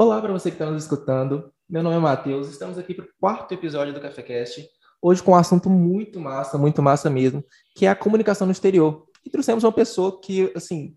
[0.00, 1.52] Olá para você que está nos escutando.
[1.68, 2.48] Meu nome é Matheus.
[2.48, 4.66] Estamos aqui para o quarto episódio do CaféCast.
[5.02, 7.44] Hoje com um assunto muito massa, muito massa mesmo,
[7.76, 9.04] que é a comunicação no exterior.
[9.26, 10.94] E trouxemos uma pessoa que, assim,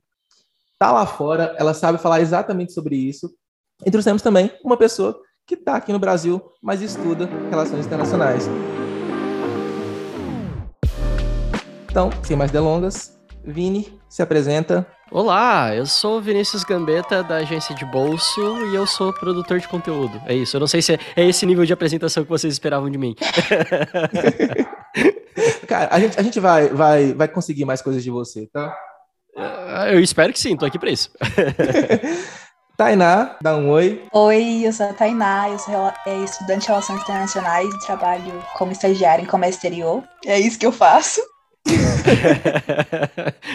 [0.79, 3.29] tá lá fora, ela sabe falar exatamente sobre isso.
[3.85, 8.47] E trouxemos também uma pessoa que está aqui no Brasil, mas estuda relações internacionais.
[11.91, 14.88] Então, sem mais delongas, Vini se apresenta.
[15.12, 20.20] Olá, eu sou Vinícius Gambetta da agência de bolso e eu sou produtor de conteúdo.
[20.25, 20.55] É isso.
[20.55, 23.15] Eu não sei se é, é esse nível de apresentação que vocês esperavam de mim.
[25.68, 28.74] Cara, a gente, a gente vai, vai, vai conseguir mais coisas de você, tá?
[29.92, 31.12] Eu espero que sim, tô aqui pra isso.
[32.78, 34.03] Tainá, dá um oi.
[34.12, 38.72] Oi, eu sou a Tainá, eu sou é, estudante de Relações Internacionais e trabalho como
[38.72, 40.03] estagiária em comércio exterior.
[40.25, 41.22] É isso que eu faço.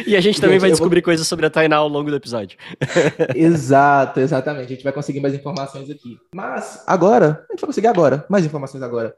[0.07, 1.05] E a gente também gente, vai descobrir vou...
[1.05, 2.59] coisas sobre a Tainá ao longo do episódio.
[3.37, 4.67] Exato, exatamente.
[4.67, 6.19] A gente vai conseguir mais informações aqui.
[6.35, 9.15] Mas agora, a gente vai conseguir agora, mais informações agora.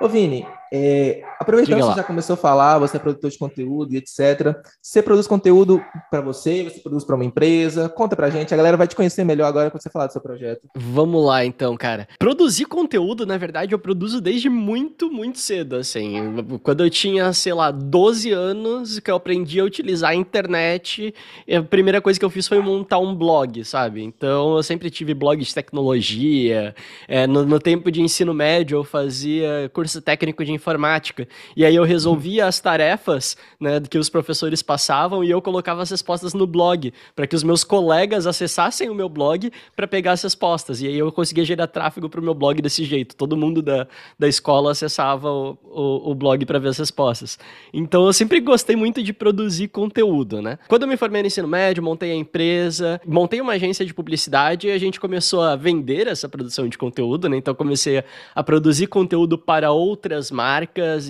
[0.00, 3.94] Ô Vini, é, aproveitando que você já começou a falar, você é produtor de conteúdo
[3.94, 4.56] e etc.
[4.82, 7.88] Você produz conteúdo para você, você produz para uma empresa?
[7.88, 10.20] Conta pra gente, a galera vai te conhecer melhor agora quando você falar do seu
[10.20, 10.68] projeto.
[10.76, 12.08] Vamos lá então, cara.
[12.18, 16.14] Produzir conteúdo, na verdade, eu produzo desde muito, muito cedo, assim.
[16.62, 21.14] Quando eu tinha, sei lá, 12 anos, que eu aprendi a utilizar a internet,
[21.50, 24.02] a primeira coisa que eu fiz foi montar um blog, sabe?
[24.02, 26.74] Então, eu sempre tive blog de tecnologia.
[27.06, 31.26] É, no, no tempo de ensino médio, eu fazia curso técnico de informática.
[31.56, 35.90] E aí eu resolvia as tarefas né, que os professores passavam e eu colocava as
[35.90, 40.22] respostas no blog, para que os meus colegas acessassem o meu blog para pegar as
[40.22, 40.82] respostas.
[40.82, 43.16] E aí eu conseguia gerar tráfego para o meu blog desse jeito.
[43.16, 43.86] Todo mundo da,
[44.18, 47.38] da escola acessava o, o, o blog para ver as respostas.
[47.72, 50.58] Então eu sempre gostei muito de produzir conteúdo, né?
[50.68, 54.66] Quando eu me formei no ensino médio, montei a empresa, montei uma agência de publicidade
[54.66, 57.36] e a gente começou a vender essa produção de conteúdo, né?
[57.36, 60.47] Então comecei a, a produzir conteúdo para outras marcas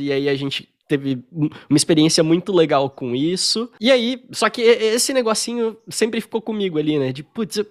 [0.00, 3.70] e aí a gente teve uma experiência muito legal com isso.
[3.78, 7.12] E aí, só que esse negocinho sempre ficou comigo ali, né?
[7.12, 7.66] De, putz, eu,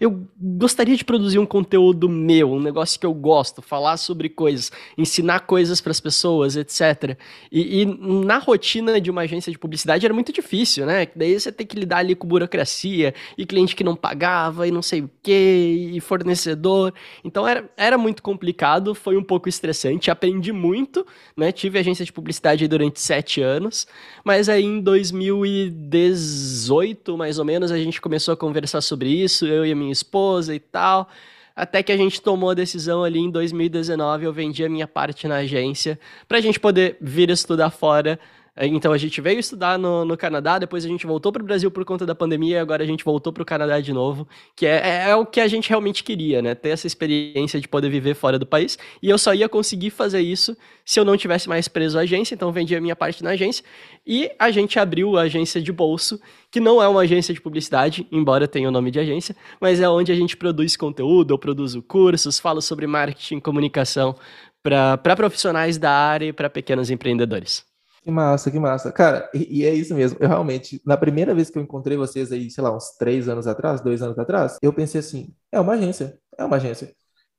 [0.00, 4.72] eu, gostaria de produzir um conteúdo meu, um negócio que eu gosto, falar sobre coisas,
[4.96, 7.18] ensinar coisas para as pessoas, etc.
[7.50, 11.06] E, e, na rotina de uma agência de publicidade era muito difícil, né?
[11.14, 14.82] Daí você tem que lidar ali com burocracia e cliente que não pagava e não
[14.82, 16.94] sei o que, e fornecedor.
[17.22, 21.06] Então era, era muito complicado, foi um pouco estressante, aprendi muito,
[21.36, 21.52] né?
[21.52, 23.86] Tive agência de publicidade durante sete anos,
[24.24, 29.64] mas aí em 2018, mais ou menos, a gente começou a conversar sobre isso, eu
[29.66, 31.08] e a minha esposa e tal,
[31.54, 35.28] até que a gente tomou a decisão ali em 2019, eu vendi a minha parte
[35.28, 38.18] na agência, para a gente poder vir estudar fora
[38.56, 41.70] então a gente veio estudar no, no Canadá, depois a gente voltou para o Brasil
[41.70, 44.66] por conta da pandemia, e agora a gente voltou para o Canadá de novo, que
[44.66, 46.54] é, é, é, o que a gente realmente queria, né?
[46.54, 48.78] Ter essa experiência de poder viver fora do país.
[49.02, 50.54] E eu só ia conseguir fazer isso
[50.84, 53.64] se eu não tivesse mais preso a agência, então vendi a minha parte na agência.
[54.06, 56.20] E a gente abriu a agência de bolso,
[56.50, 59.88] que não é uma agência de publicidade, embora tenha o nome de agência, mas é
[59.88, 64.14] onde a gente produz conteúdo, eu produzo cursos, falo sobre marketing comunicação
[64.62, 67.71] para profissionais da área e para pequenos empreendedores.
[68.02, 68.90] Que massa, que massa.
[68.90, 70.18] Cara, e, e, é isso mesmo.
[70.20, 73.46] Eu realmente, na primeira vez que eu encontrei vocês aí, sei lá, uns três anos
[73.46, 76.92] atrás, dois anos atrás, eu pensei assim: é uma agência, é uma agência.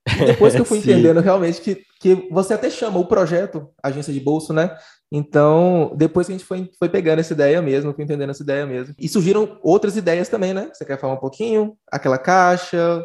[0.08, 4.14] E depois que eu fui entendendo realmente que, que você até chama o projeto agência
[4.14, 4.76] de bolso, né?
[5.12, 8.66] Então, depois que a gente foi, foi pegando essa ideia mesmo, fui entendendo essa ideia
[8.66, 8.96] mesmo.
[8.98, 10.70] E surgiram outras ideias também, né?
[10.74, 11.76] Você quer falar um pouquinho?
[11.92, 13.04] Aquela caixa,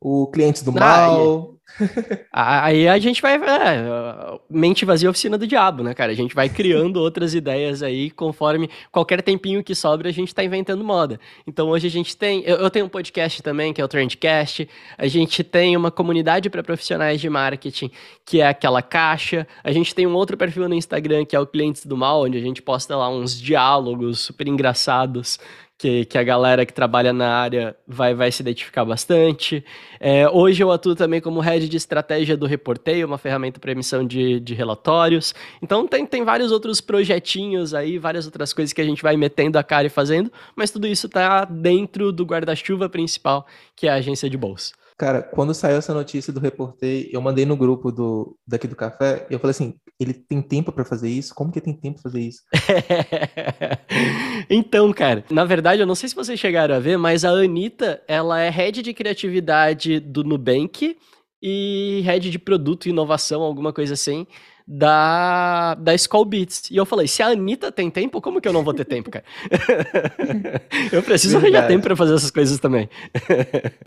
[0.00, 1.53] o Clientes do Mal.
[2.32, 3.36] Aí a gente vai.
[3.36, 6.12] É, mente vazia oficina do diabo, né, cara?
[6.12, 10.44] A gente vai criando outras ideias aí conforme qualquer tempinho que sobra, a gente tá
[10.44, 11.18] inventando moda.
[11.46, 12.42] Então hoje a gente tem.
[12.44, 14.68] Eu, eu tenho um podcast também, que é o Trendcast.
[14.96, 17.90] A gente tem uma comunidade para profissionais de marketing,
[18.24, 19.46] que é aquela caixa.
[19.62, 22.38] A gente tem um outro perfil no Instagram, que é o Clientes do Mal, onde
[22.38, 25.38] a gente posta lá uns diálogos super engraçados
[25.76, 29.64] que, que a galera que trabalha na área vai, vai se identificar bastante.
[29.98, 34.06] É, hoje eu atuo também como head de estratégia do Reporteio, uma ferramenta para emissão
[34.06, 35.34] de, de relatórios.
[35.60, 39.58] Então tem, tem vários outros projetinhos aí, várias outras coisas que a gente vai metendo
[39.58, 43.94] a cara e fazendo, mas tudo isso está dentro do guarda-chuva principal, que é a
[43.94, 44.72] agência de bolsa.
[44.96, 49.26] Cara, quando saiu essa notícia do Reportei, eu mandei no grupo do daqui do café
[49.28, 51.34] e eu falei assim: ele tem tempo para fazer isso?
[51.34, 52.42] Como que tem tempo para fazer isso?
[54.48, 58.02] então, cara, na verdade, eu não sei se vocês chegaram a ver, mas a Anitta,
[58.06, 60.96] ela é head de criatividade do Nubank
[61.42, 64.26] e head de produto e inovação, alguma coisa assim,
[64.66, 66.70] da, da Skull Beats.
[66.70, 69.10] E eu falei, se a Anitta tem tempo, como que eu não vou ter tempo,
[69.10, 69.24] cara?
[70.92, 71.56] eu preciso verdade.
[71.56, 72.88] arranjar tempo pra fazer essas coisas também.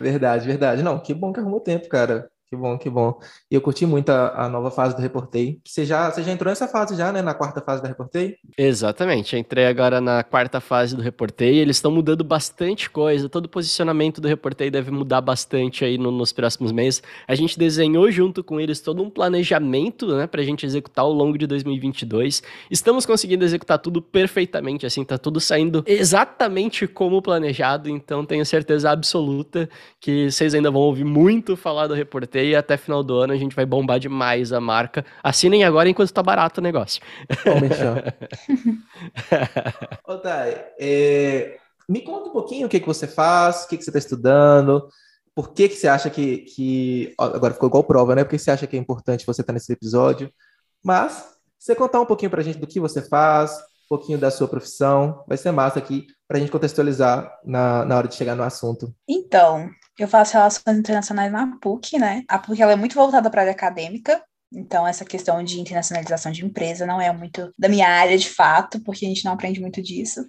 [0.00, 0.82] verdade, verdade.
[0.82, 2.30] Não, que bom que arrumou tempo, cara.
[2.50, 3.20] Que bom, que bom.
[3.50, 5.60] E eu curti muito a, a, nova fase do Reportei.
[5.66, 7.20] Você já, você já entrou nessa fase já, né?
[7.20, 8.36] Na quarta fase do Reportei?
[8.56, 9.36] Exatamente.
[9.36, 11.58] entrei agora na quarta fase do Reportei.
[11.58, 13.28] Eles estão mudando bastante coisa.
[13.28, 17.02] Todo o posicionamento do Reportei deve mudar bastante aí no, nos próximos meses.
[17.26, 20.26] A gente desenhou junto com eles todo um planejamento, né?
[20.26, 22.42] Pra gente executar ao longo de 2022.
[22.70, 25.04] Estamos conseguindo executar tudo perfeitamente, assim.
[25.04, 27.90] Tá tudo saindo exatamente como planejado.
[27.90, 29.68] Então tenho certeza absoluta
[30.00, 33.36] que vocês ainda vão ouvir muito falar do Reportei e até final do ano a
[33.36, 35.04] gente vai bombar demais a marca.
[35.22, 37.02] Assinem agora enquanto tá barato o negócio.
[40.06, 41.58] Ô, Thay, é,
[41.88, 44.88] me conta um pouquinho o que, que você faz, o que, que você está estudando,
[45.38, 47.14] por que, que você acha que, que.
[47.16, 48.24] Agora ficou igual prova, né?
[48.24, 50.32] Por que você acha que é importante você estar nesse episódio?
[50.82, 54.48] Mas, você contar um pouquinho pra gente do que você faz, um pouquinho da sua
[54.48, 58.42] profissão, vai ser massa aqui para a gente contextualizar na, na hora de chegar no
[58.42, 58.92] assunto.
[59.08, 62.24] Então, eu faço relações internacionais na PUC, né?
[62.28, 64.22] A PUC ela é muito voltada para a área acadêmica,
[64.52, 68.80] então, essa questão de internacionalização de empresa não é muito da minha área de fato,
[68.80, 70.26] porque a gente não aprende muito disso.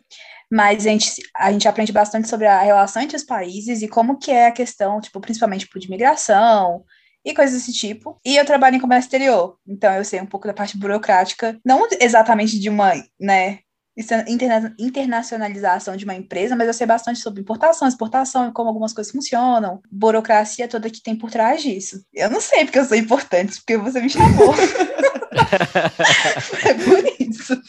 [0.51, 4.17] Mas a gente, a gente aprende bastante sobre a relação entre os países e como
[4.17, 6.83] que é a questão, tipo, principalmente tipo, de imigração
[7.23, 8.19] e coisas desse tipo.
[8.25, 11.87] E eu trabalho em comércio exterior, então eu sei um pouco da parte burocrática, não
[12.01, 13.59] exatamente de uma, né,
[14.27, 18.93] interna internacionalização de uma empresa, mas eu sei bastante sobre importação, exportação e como algumas
[18.93, 22.03] coisas funcionam, burocracia toda que tem por trás disso.
[22.13, 24.53] Eu não sei porque eu sou importante, porque você me chamou.
[26.65, 27.61] é por isso.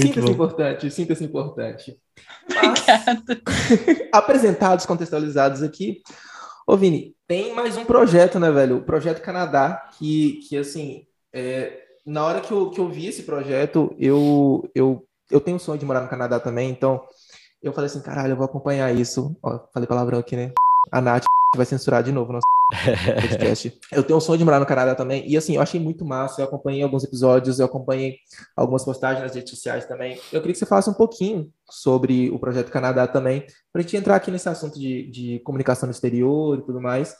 [0.00, 1.98] Sinta-se importante, sinta-se importante.
[2.48, 2.84] Mas,
[4.12, 6.02] apresentados, contextualizados aqui,
[6.66, 8.78] ô Vini, tem mais um projeto, né, velho?
[8.78, 13.22] O Projeto Canadá, que, que assim, é, na hora que eu, que eu vi esse
[13.22, 17.00] projeto, eu, eu, eu tenho o sonho de morar no Canadá também, então
[17.62, 19.36] eu falei assim, caralho, eu vou acompanhar isso.
[19.40, 20.50] Ó, falei palavrão aqui, né?
[20.90, 21.22] A Nath
[21.54, 22.46] vai censurar de novo nosso
[23.22, 23.78] podcast.
[23.92, 26.40] Eu tenho o sonho de morar no Canadá também, e assim, eu achei muito massa,
[26.40, 28.16] eu acompanhei alguns episódios, eu acompanhei
[28.56, 30.18] algumas postagens nas redes sociais também.
[30.32, 33.96] Eu queria que você falasse um pouquinho sobre o Projeto Canadá também, para a gente
[33.96, 37.14] entrar aqui nesse assunto de, de comunicação no exterior e tudo mais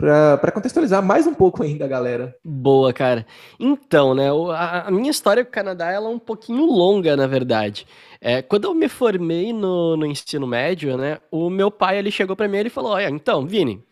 [0.00, 2.34] para contextualizar mais um pouco ainda, galera.
[2.42, 3.26] Boa, cara.
[3.58, 7.26] Então, né, a, a, minha história com o Canadá ela é um pouquinho longa, na
[7.26, 7.86] verdade.
[8.20, 12.34] É, quando eu me formei no, no ensino médio, né, o meu pai ele chegou
[12.34, 13.82] para mim e falou: Olha, então, Vini,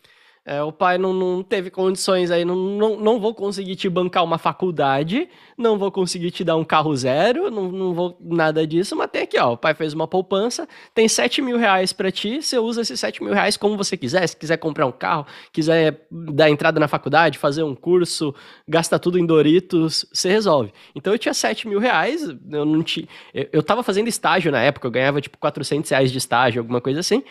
[0.49, 4.25] é, o pai não, não teve condições aí, não, não, não vou conseguir te bancar
[4.25, 5.29] uma faculdade,
[5.59, 9.25] não vou conseguir te dar um carro zero, não, não vou nada disso, mas tem
[9.25, 12.81] aqui, ó, o pai fez uma poupança, tem 7 mil reais para ti, você usa
[12.81, 16.81] esses 7 mil reais como você quiser, se quiser comprar um carro, quiser dar entrada
[16.81, 18.35] na faculdade, fazer um curso,
[18.67, 20.73] gastar tudo em Doritos, você resolve.
[20.95, 24.63] Então eu tinha 7 mil reais, eu não tinha, eu, eu tava fazendo estágio na
[24.63, 27.23] época, eu ganhava tipo 400 reais de estágio, alguma coisa assim,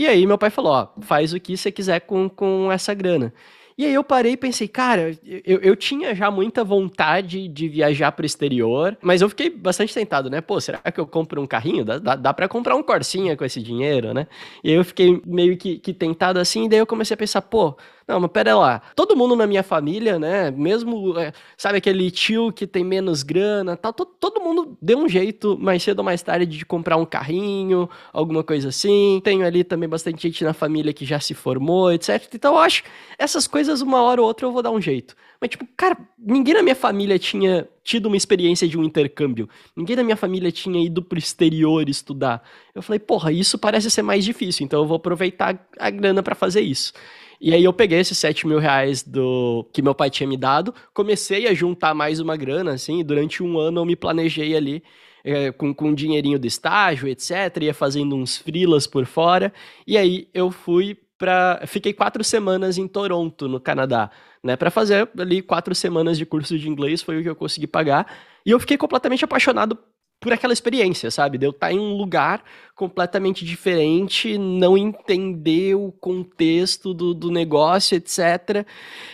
[0.00, 3.34] e aí meu pai falou, ó, faz o que você quiser com, com essa grana.
[3.76, 5.14] E aí eu parei e pensei, cara,
[5.44, 9.92] eu, eu tinha já muita vontade de viajar para o exterior, mas eu fiquei bastante
[9.92, 10.40] tentado, né?
[10.40, 11.84] Pô, será que eu compro um carrinho?
[11.84, 14.26] Dá, dá, dá para comprar um Corsinha com esse dinheiro, né?
[14.64, 17.42] E aí eu fiquei meio que, que tentado assim, e daí eu comecei a pensar,
[17.42, 17.76] pô,
[18.10, 18.82] não, mas pera lá.
[18.96, 20.50] Todo mundo na minha família, né?
[20.50, 25.08] Mesmo, é, sabe, aquele tio que tem menos grana, tal, todo, todo mundo deu um
[25.08, 29.20] jeito, mais cedo ou mais tarde, de comprar um carrinho, alguma coisa assim.
[29.22, 32.28] Tenho ali também bastante gente na família que já se formou, etc.
[32.34, 32.82] Então eu acho
[33.16, 35.14] essas coisas, uma hora ou outra, eu vou dar um jeito.
[35.40, 39.48] Mas, tipo, cara, ninguém na minha família tinha tido uma experiência de um intercâmbio.
[39.74, 42.42] Ninguém na minha família tinha ido pro exterior estudar.
[42.74, 46.34] Eu falei, porra, isso parece ser mais difícil, então eu vou aproveitar a grana para
[46.34, 46.92] fazer isso.
[47.40, 50.74] E aí eu peguei esses 7 mil reais do, que meu pai tinha me dado,
[50.92, 54.82] comecei a juntar mais uma grana, assim, durante um ano eu me planejei ali
[55.24, 59.52] é, com, com dinheirinho do estágio, etc, ia fazendo uns frilas por fora,
[59.86, 64.10] e aí eu fui para fiquei quatro semanas em Toronto, no Canadá,
[64.44, 67.66] né, para fazer ali quatro semanas de curso de inglês, foi o que eu consegui
[67.66, 68.06] pagar,
[68.44, 69.78] e eu fiquei completamente apaixonado
[70.20, 71.38] por aquela experiência, sabe?
[71.38, 77.30] De eu estar tá em um lugar completamente diferente, não entender o contexto do, do
[77.30, 78.66] negócio, etc.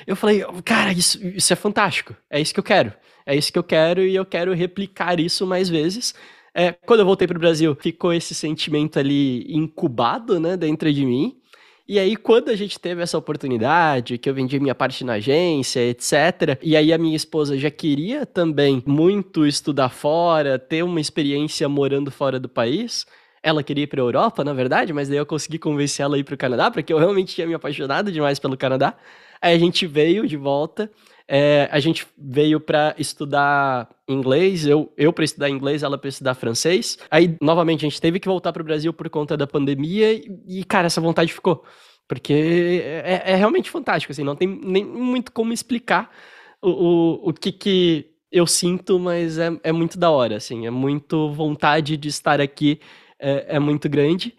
[0.07, 2.15] Eu falei, cara, isso, isso é fantástico.
[2.29, 2.93] É isso que eu quero.
[3.25, 6.13] É isso que eu quero e eu quero replicar isso mais vezes.
[6.53, 11.05] É, quando eu voltei para o Brasil, ficou esse sentimento ali incubado, né, dentro de
[11.05, 11.37] mim.
[11.89, 15.79] E aí, quando a gente teve essa oportunidade, que eu vendi minha parte na agência,
[15.89, 21.69] etc., e aí a minha esposa já queria também muito estudar fora, ter uma experiência
[21.69, 23.07] morando fora do país,
[23.41, 26.19] ela queria ir para a Europa, na verdade, mas daí eu consegui convencer ela a
[26.19, 28.97] ir para o Canadá, porque eu realmente tinha me apaixonado demais pelo Canadá.
[29.41, 30.91] Aí a gente veio de volta,
[31.29, 36.35] é, a gente veio para estudar inglês, eu, eu para estudar inglês, ela para estudar
[36.35, 36.99] francês.
[37.11, 40.61] Aí, novamente, a gente teve que voltar para o Brasil por conta da pandemia e,
[40.61, 41.65] e, cara, essa vontade ficou.
[42.07, 46.11] Porque é, é realmente fantástico, assim, não tem nem muito como explicar
[46.63, 50.71] o, o, o que, que eu sinto, mas é, é muito da hora, assim, é
[50.71, 52.81] muito vontade de estar aqui,
[53.19, 54.37] é, é muito grande.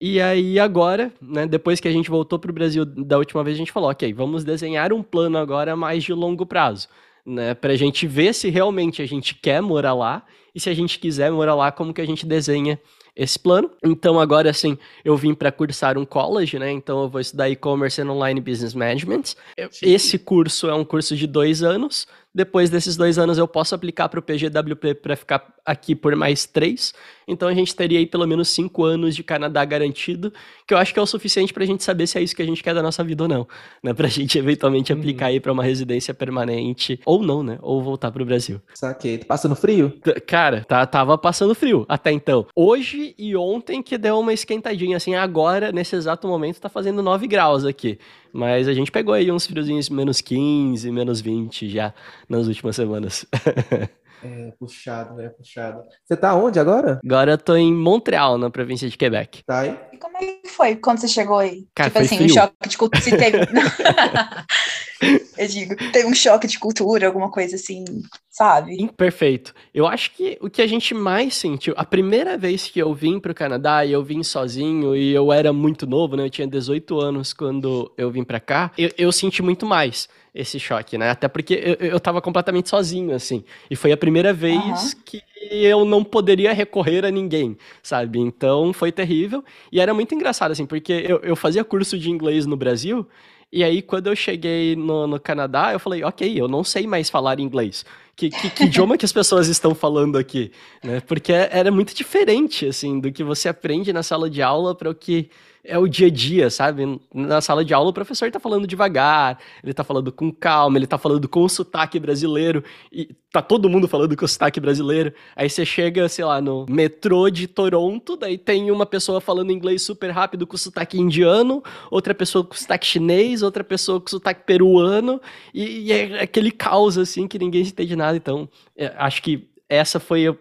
[0.00, 3.54] E aí agora, né, depois que a gente voltou para o Brasil da última vez,
[3.54, 6.88] a gente falou, ok, vamos desenhar um plano agora mais de longo prazo,
[7.26, 10.74] né, para a gente ver se realmente a gente quer morar lá e se a
[10.74, 12.80] gente quiser morar lá, como que a gente desenha
[13.14, 13.70] esse plano.
[13.84, 16.70] Então agora sim, eu vim para cursar um college, né?
[16.70, 19.34] Então eu vou estudar e-commerce and online business management.
[19.82, 22.06] Esse curso é um curso de dois anos.
[22.34, 26.46] Depois desses dois anos eu posso aplicar para o PGWP para ficar aqui por mais
[26.46, 26.94] três.
[27.30, 30.32] Então a gente teria aí pelo menos cinco anos de Canadá garantido,
[30.66, 32.42] que eu acho que é o suficiente para a gente saber se é isso que
[32.42, 33.46] a gente quer da nossa vida ou não,
[33.82, 33.94] né?
[33.94, 34.98] Para a gente eventualmente uhum.
[34.98, 37.58] aplicar aí para uma residência permanente ou não, né?
[37.62, 38.60] Ou voltar para o Brasil.
[38.74, 39.18] Saquei.
[39.18, 39.92] Tá passando frio?
[40.26, 42.46] Cara, tá, tava passando frio até então.
[42.54, 47.26] Hoje e ontem que deu uma esquentadinha, assim, agora, nesse exato momento, tá fazendo 9
[47.28, 47.98] graus aqui.
[48.32, 51.92] Mas a gente pegou aí uns friozinhos menos 15, menos 20 já
[52.28, 53.26] nas últimas semanas.
[54.22, 55.28] É, puxado, né?
[55.30, 55.82] Puxado.
[56.04, 57.00] Você tá onde agora?
[57.04, 59.42] Agora eu tô em Montreal, na província de Quebec.
[59.44, 59.78] Tá aí?
[59.92, 61.66] E como é que foi quando você chegou aí?
[61.74, 62.30] Cara, tipo assim, frio.
[62.30, 63.02] um choque de cultura.
[63.02, 63.38] Se teve.
[65.36, 67.84] eu digo, teve um choque de cultura, alguma coisa assim,
[68.28, 68.90] sabe?
[68.96, 69.54] Perfeito.
[69.74, 73.18] Eu acho que o que a gente mais sentiu, a primeira vez que eu vim
[73.18, 76.26] pro Canadá e eu vim sozinho e eu era muito novo, né?
[76.26, 80.60] Eu tinha 18 anos quando eu vim pra cá, eu, eu senti muito mais esse
[80.60, 81.10] choque, né?
[81.10, 83.42] Até porque eu, eu tava completamente sozinho, assim.
[83.70, 85.00] E foi a primeira vez uhum.
[85.04, 88.18] que eu não poderia recorrer a ninguém, sabe?
[88.18, 89.42] Então foi terrível.
[89.72, 93.06] E era muito engraçado, assim, porque eu, eu fazia curso de inglês no Brasil.
[93.52, 97.10] E aí, quando eu cheguei no, no Canadá, eu falei, ok, eu não sei mais
[97.10, 97.84] falar inglês.
[98.14, 100.52] Que, que, que idioma que as pessoas estão falando aqui?
[100.84, 101.00] Né?
[101.00, 104.94] Porque era muito diferente, assim, do que você aprende na sala de aula para o
[104.94, 105.28] que
[105.64, 107.00] é o dia a dia, sabe?
[107.14, 110.86] Na sala de aula o professor tá falando devagar, ele tá falando com calma, ele
[110.86, 115.12] tá falando com o sotaque brasileiro, e tá todo mundo falando com o sotaque brasileiro.
[115.36, 119.82] Aí você chega, sei lá, no metrô de Toronto, daí tem uma pessoa falando inglês
[119.82, 125.20] super rápido com sotaque indiano, outra pessoa com sotaque chinês, outra pessoa com sotaque peruano,
[125.52, 128.16] e, e é aquele caos, assim, que ninguém entende nada.
[128.16, 130.36] Então, é, acho que essa foi a,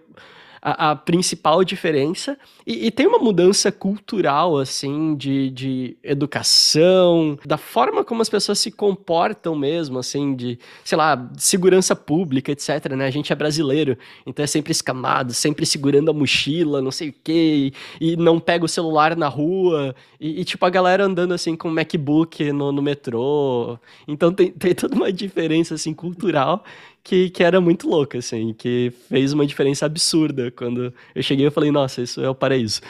[0.61, 2.37] a principal diferença.
[2.65, 8.59] E, e, tem uma mudança cultural, assim, de, de educação, da forma como as pessoas
[8.59, 13.05] se comportam mesmo, assim, de, sei lá, segurança pública, etc, né?
[13.05, 17.15] A gente é brasileiro, então é sempre escamado, sempre segurando a mochila, não sei o
[17.23, 21.33] quê, e, e não pega o celular na rua, e, e, tipo, a galera andando,
[21.33, 23.79] assim, com o MacBook no, no metrô.
[24.07, 26.63] Então tem, tem toda uma diferença, assim, cultural
[27.03, 30.51] que, que era muito louca, assim, que fez uma diferença absurda.
[30.51, 32.81] Quando eu cheguei, eu falei, nossa, isso é o paraíso.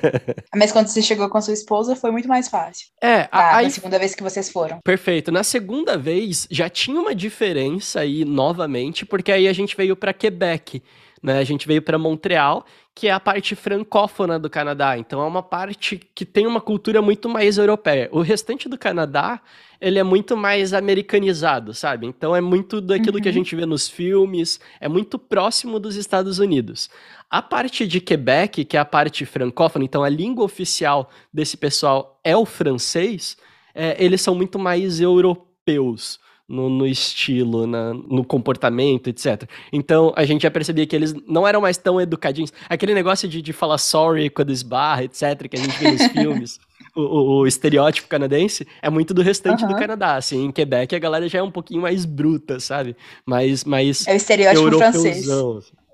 [0.54, 2.88] Mas quando você chegou com a sua esposa, foi muito mais fácil.
[3.00, 3.64] É, tá, aí...
[3.66, 4.80] na segunda vez que vocês foram.
[4.84, 5.30] Perfeito.
[5.30, 10.12] Na segunda vez, já tinha uma diferença aí, novamente, porque aí a gente veio para
[10.12, 10.82] Quebec.
[11.22, 11.38] Né?
[11.38, 14.98] A gente veio para Montreal, que é a parte francófona do Canadá.
[14.98, 18.08] Então é uma parte que tem uma cultura muito mais europeia.
[18.12, 19.40] O restante do Canadá
[19.80, 22.06] ele é muito mais americanizado, sabe?
[22.06, 23.22] Então é muito daquilo uhum.
[23.22, 23.34] que a uhum.
[23.36, 26.90] gente vê nos filmes, é muito próximo dos Estados Unidos.
[27.30, 32.18] A parte de Quebec, que é a parte francófona, então a língua oficial desse pessoal
[32.24, 33.36] é o francês,
[33.74, 36.18] é, eles são muito mais europeus.
[36.48, 39.42] No, no, estilo, na, no comportamento, etc.
[39.70, 42.50] Então a gente já percebia que eles não eram mais tão educadinhos.
[42.70, 46.58] Aquele negócio de, de falar sorry quando esbarra, etc., que a gente vê nos filmes
[46.98, 49.70] o, o, estereótipo canadense é muito do restante uhum.
[49.70, 50.16] do Canadá.
[50.16, 52.96] Assim, em Quebec a galera já é um pouquinho mais bruta, sabe?
[53.24, 55.26] Mais, mais é o estereótipo francês.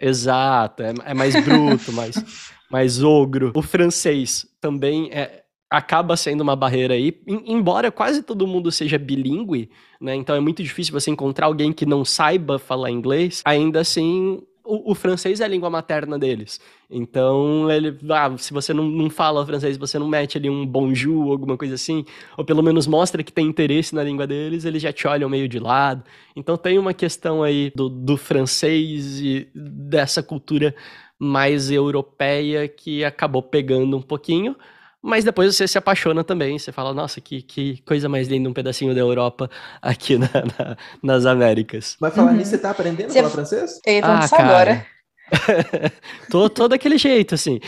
[0.01, 2.17] Exato, é, é mais bruto, mais,
[2.71, 3.53] mais ogro.
[3.55, 5.44] O francês também é,
[5.77, 10.15] acaba sendo uma barreira aí, embora quase todo mundo seja bilíngue, né?
[10.15, 13.43] Então é muito difícil você encontrar alguém que não saiba falar inglês.
[13.45, 16.61] Ainda assim, o, o, francês é a língua materna deles.
[16.89, 21.31] Então, ele, ah, se você não, não fala francês, você não mete ali um bonjour,
[21.31, 22.05] alguma coisa assim,
[22.37, 25.49] ou pelo menos mostra que tem interesse na língua deles, eles já te olham meio
[25.49, 26.03] de lado.
[26.35, 30.75] Então, tem uma questão aí do, do francês e dessa cultura
[31.19, 34.57] mais europeia que acabou pegando um pouquinho.
[35.07, 38.55] Mas depois você se apaixona também, você fala, nossa, que, que coisa mais linda, um
[38.55, 39.51] pedacinho da Europa
[39.83, 41.99] aqui na, na, nas Américas.
[42.01, 42.39] Mas falar uhum.
[42.39, 43.81] nisso, você tá aprendendo a falar francês?
[43.85, 44.87] Eu ia ah, agora.
[46.31, 47.61] tô, tô daquele jeito, assim.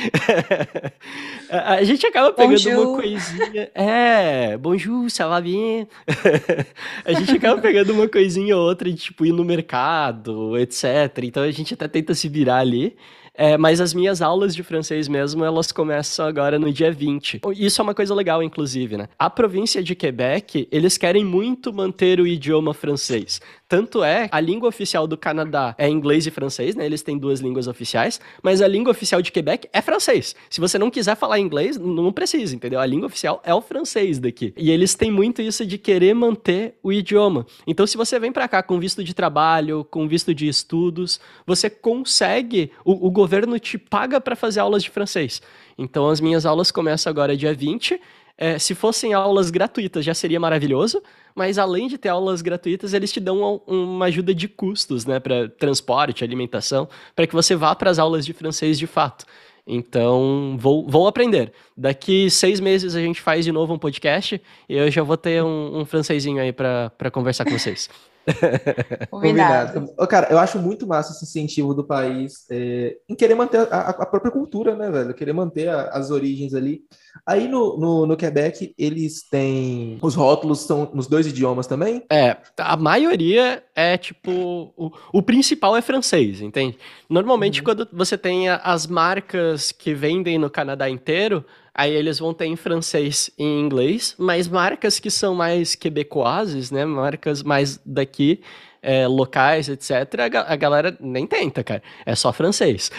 [1.51, 2.89] a, a, gente acaba pegando bonjour.
[2.89, 3.71] uma coisinha.
[3.75, 5.87] É, bonjour, ça va bien?
[7.05, 10.85] a gente acaba pegando uma coisinha ou outra de, tipo, ir no mercado, etc.
[11.25, 12.97] Então a gente até tenta se virar ali.
[13.37, 17.43] É, mas as minhas aulas de francês mesmo, elas começam agora no dia 20.
[17.55, 19.09] Isso é uma coisa legal, inclusive, né?
[19.19, 23.41] A província de Quebec, eles querem muito manter o idioma francês.
[23.69, 26.87] Tanto é, a língua oficial do Canadá é inglês e francês, né?
[26.87, 30.37] Eles têm duas línguas oficiais, mas a língua oficial de Quebec é francês.
[30.49, 32.79] Se você não quiser falar inglês, não precisa, entendeu?
[32.79, 34.55] A língua oficial é o francês daqui.
[34.57, 37.45] E eles têm muito isso de querer manter o idioma.
[37.67, 41.69] Então, se você vem para cá com visto de trabalho, com visto de estudos, você
[41.69, 45.43] consegue, o, o governo te paga para fazer aulas de francês.
[45.77, 48.01] Então, as minhas aulas começam agora dia 20
[48.39, 51.03] é, se fossem aulas gratuitas, já seria maravilhoso,
[51.35, 55.49] mas além de ter aulas gratuitas, eles te dão uma ajuda de custos, né, para
[55.49, 59.25] transporte, alimentação, para que você vá para as aulas de francês de fato.
[59.67, 61.53] Então, vou, vou aprender.
[61.77, 65.43] Daqui seis meses a gente faz de novo um podcast e eu já vou ter
[65.43, 67.89] um, um francesinho aí para conversar com vocês.
[69.11, 69.93] Combinado.
[70.09, 74.07] Cara, eu acho muito massa esse incentivo do país é, em querer manter a, a,
[74.07, 75.15] própria cultura, né, velho?
[75.15, 76.83] Querer manter a, as origens ali.
[77.25, 79.99] Aí no, no, no, Quebec, eles têm.
[80.03, 82.03] Os rótulos são nos dois idiomas também?
[82.11, 84.31] É, a maioria é tipo.
[84.77, 86.77] O, o principal é francês, entende?
[87.09, 87.65] Normalmente, uhum.
[87.65, 91.45] quando você tem as marcas que vendem no Canadá inteiro,
[91.79, 96.71] Aí eles vão ter em francês e em inglês, mas marcas que são mais quebecoises,
[96.71, 96.87] né?
[96.87, 98.41] Marcas mais daqui,
[98.87, 99.91] é, locais, etc.,
[100.33, 101.83] a, a, galera nem tenta, cara.
[102.07, 102.93] É só francês.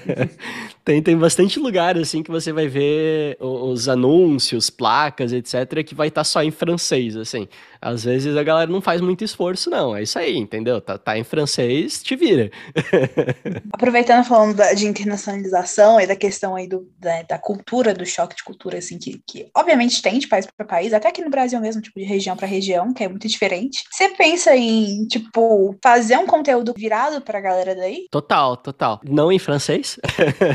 [0.84, 6.08] tem, tem bastante lugar, assim, que você vai ver os anúncios, placas, etc., que vai
[6.08, 7.48] estar tá só em francês, assim.
[7.80, 9.96] Às vezes a galera não faz muito esforço, não.
[9.96, 10.80] É isso aí, entendeu?
[10.80, 12.50] Tá, tá em francês, te vira.
[13.72, 18.36] Aproveitando falando da, de internacionalização e da questão aí do, da, da, cultura, do choque
[18.36, 21.60] de cultura, assim, que, que obviamente tem de país para país, até aqui no Brasil
[21.60, 23.84] mesmo, tipo, de região para região, que é muito diferente.
[23.90, 28.06] Você pensa em, tipo, fazer um conteúdo virado pra galera daí?
[28.10, 29.00] Total, total.
[29.04, 29.98] Não em francês,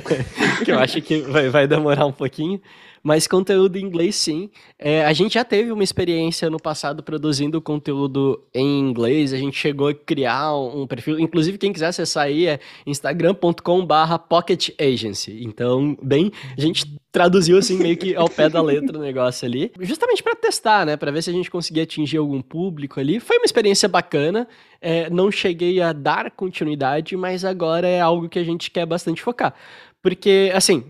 [0.63, 2.61] que eu acho que vai, vai demorar um pouquinho.
[3.03, 4.49] Mas conteúdo em inglês, sim.
[4.77, 9.33] É, a gente já teve uma experiência no passado produzindo conteúdo em inglês.
[9.33, 11.19] A gente chegou a criar um, perfil.
[11.19, 15.43] Inclusive, quem quiser acessar aí é instagram.com/barra Pocket Agency.
[15.43, 19.71] Então, bem, a gente traduziu assim meio que ao pé da letra o negócio ali,
[19.81, 23.19] justamente para testar, né, para ver se a gente conseguia atingir algum público ali.
[23.19, 24.47] Foi uma experiência bacana.
[24.79, 29.21] É, não cheguei a dar continuidade, mas agora é algo que a gente quer bastante
[29.21, 29.53] focar,
[30.01, 30.85] porque assim,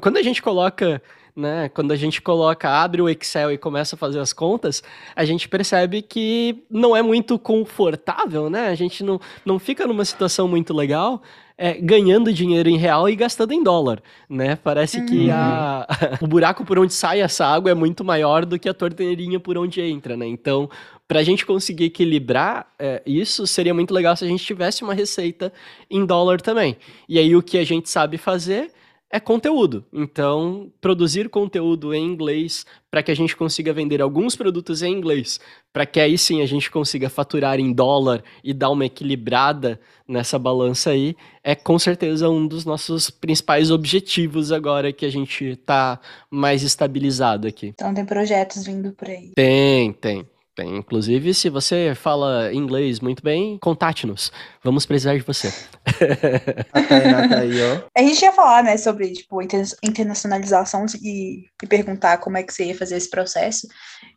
[0.00, 1.00] quando a gente coloca
[1.36, 1.68] né?
[1.68, 4.82] Quando a gente coloca, abre o Excel e começa a fazer as contas,
[5.14, 8.68] a gente percebe que não é muito confortável, né?
[8.68, 11.22] A gente não, não fica numa situação muito legal.
[11.58, 14.56] É, ganhando dinheiro em real e gastando em dólar, né?
[14.56, 15.06] Parece uhum.
[15.06, 15.86] que a,
[16.20, 19.56] o buraco por onde sai essa água é muito maior do que a torneirinha por
[19.56, 20.26] onde entra, né?
[20.26, 20.68] Então,
[21.08, 24.92] para a gente conseguir equilibrar é, isso, seria muito legal se a gente tivesse uma
[24.92, 25.50] receita
[25.90, 26.76] em dólar também.
[27.08, 28.70] E aí o que a gente sabe fazer
[29.10, 29.84] é conteúdo.
[29.92, 35.38] Então, produzir conteúdo em inglês para que a gente consiga vender alguns produtos em inglês,
[35.72, 40.38] para que aí sim a gente consiga faturar em dólar e dar uma equilibrada nessa
[40.38, 46.00] balança aí, é com certeza um dos nossos principais objetivos agora que a gente está
[46.30, 47.68] mais estabilizado aqui.
[47.68, 49.32] Então tem projetos vindo por aí.
[49.34, 50.26] Tem, tem.
[50.56, 54.32] Tem, inclusive, se você fala inglês muito bem, contate-nos.
[54.64, 55.52] Vamos precisar de você.
[57.94, 62.64] a gente ia falar, né, sobre, tipo, internacionalização e, e perguntar como é que você
[62.64, 63.68] ia fazer esse processo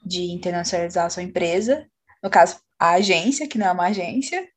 [0.02, 1.86] de internacionalizar a sua empresa.
[2.24, 4.48] No caso, a agência, que não é uma agência,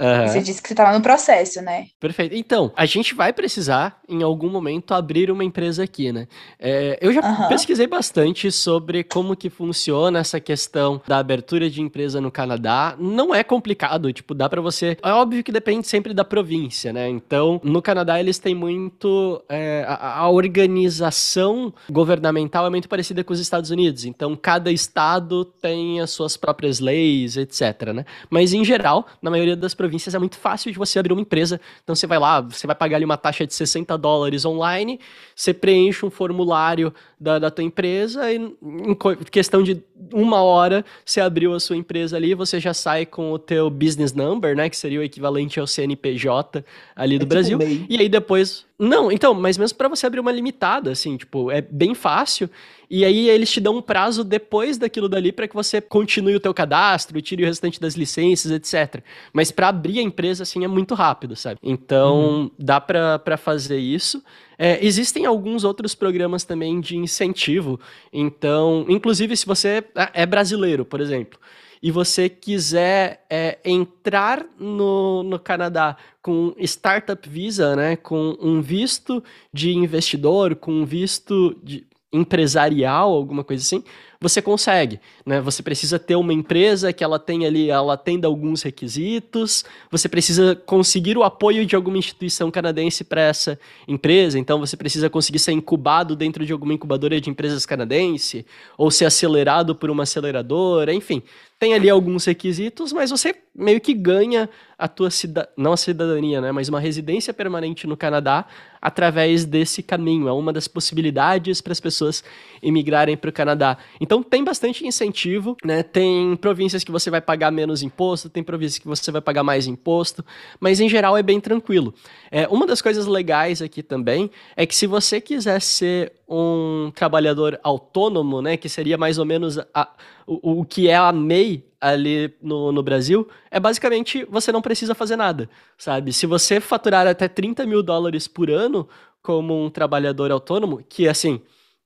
[0.00, 0.26] Uhum.
[0.26, 1.88] Você disse que você estava no processo, né?
[2.00, 2.34] Perfeito.
[2.34, 6.26] Então, a gente vai precisar, em algum momento, abrir uma empresa aqui, né?
[6.58, 7.48] É, eu já uhum.
[7.48, 12.96] pesquisei bastante sobre como que funciona essa questão da abertura de empresa no Canadá.
[12.98, 14.96] Não é complicado, tipo, dá para você...
[15.02, 17.06] É óbvio que depende sempre da província, né?
[17.06, 19.44] Então, no Canadá, eles têm muito...
[19.50, 24.06] É, a, a organização governamental é muito parecida com os Estados Unidos.
[24.06, 28.06] Então, cada estado tem as suas próprias leis, etc, né?
[28.30, 31.20] Mas, em geral, na maioria das províncias, províncias é muito fácil de você abrir uma
[31.20, 31.60] empresa.
[31.82, 35.00] Então você vai lá, você vai pagar ali uma taxa de 60 dólares online,
[35.34, 38.96] você preenche um formulário da, da tua empresa e em
[39.30, 43.38] questão de uma hora você abriu a sua empresa ali, você já sai com o
[43.38, 47.58] teu business number, né, que seria o equivalente ao CNPJ ali do é tipo Brasil.
[47.58, 51.50] Tipo e aí depois, não, então, mas mesmo para você abrir uma limitada, assim, tipo,
[51.50, 52.48] é bem fácil
[52.90, 56.40] e aí eles te dão um prazo depois daquilo dali para que você continue o
[56.40, 59.04] teu cadastro, tire o restante das licenças, etc.
[59.32, 61.60] Mas para abrir a empresa, assim, é muito rápido, sabe?
[61.62, 62.50] Então, uhum.
[62.58, 64.20] dá para fazer isso.
[64.58, 67.78] É, existem alguns outros programas também de incentivo.
[68.12, 71.38] Então, inclusive, se você é, é brasileiro, por exemplo,
[71.82, 79.22] e você quiser é, entrar no, no Canadá com Startup Visa, né, com um visto
[79.52, 83.84] de investidor, com um visto de empresarial, alguma coisa assim,
[84.20, 85.40] você consegue, né?
[85.40, 90.54] Você precisa ter uma empresa que ela tem ali, ela atenda alguns requisitos, você precisa
[90.54, 95.52] conseguir o apoio de alguma instituição canadense para essa empresa, então você precisa conseguir ser
[95.52, 98.44] incubado dentro de alguma incubadora de empresas canadense,
[98.76, 101.22] ou ser acelerado por uma aceleradora, enfim,
[101.58, 106.40] tem ali alguns requisitos, mas você meio que ganha a tua cidadania, não a cidadania,
[106.40, 108.46] né, mas uma residência permanente no Canadá
[108.80, 110.28] através desse caminho.
[110.28, 112.24] É uma das possibilidades para as pessoas
[112.62, 113.76] imigrarem para o Canadá.
[114.00, 115.82] Então tem bastante incentivo, né?
[115.82, 119.66] Tem províncias que você vai pagar menos imposto, tem províncias que você vai pagar mais
[119.66, 120.24] imposto,
[120.58, 121.94] mas em geral é bem tranquilo.
[122.30, 127.58] É, uma das coisas legais aqui também é que se você quiser ser um trabalhador
[127.62, 129.88] autônomo, né, que seria mais ou menos a,
[130.26, 134.94] o, o que é a MEI ali no, no Brasil, é basicamente você não precisa
[134.94, 136.12] fazer nada, sabe?
[136.12, 138.88] Se você faturar até 30 mil dólares por ano
[139.22, 141.40] como um trabalhador autônomo, que assim,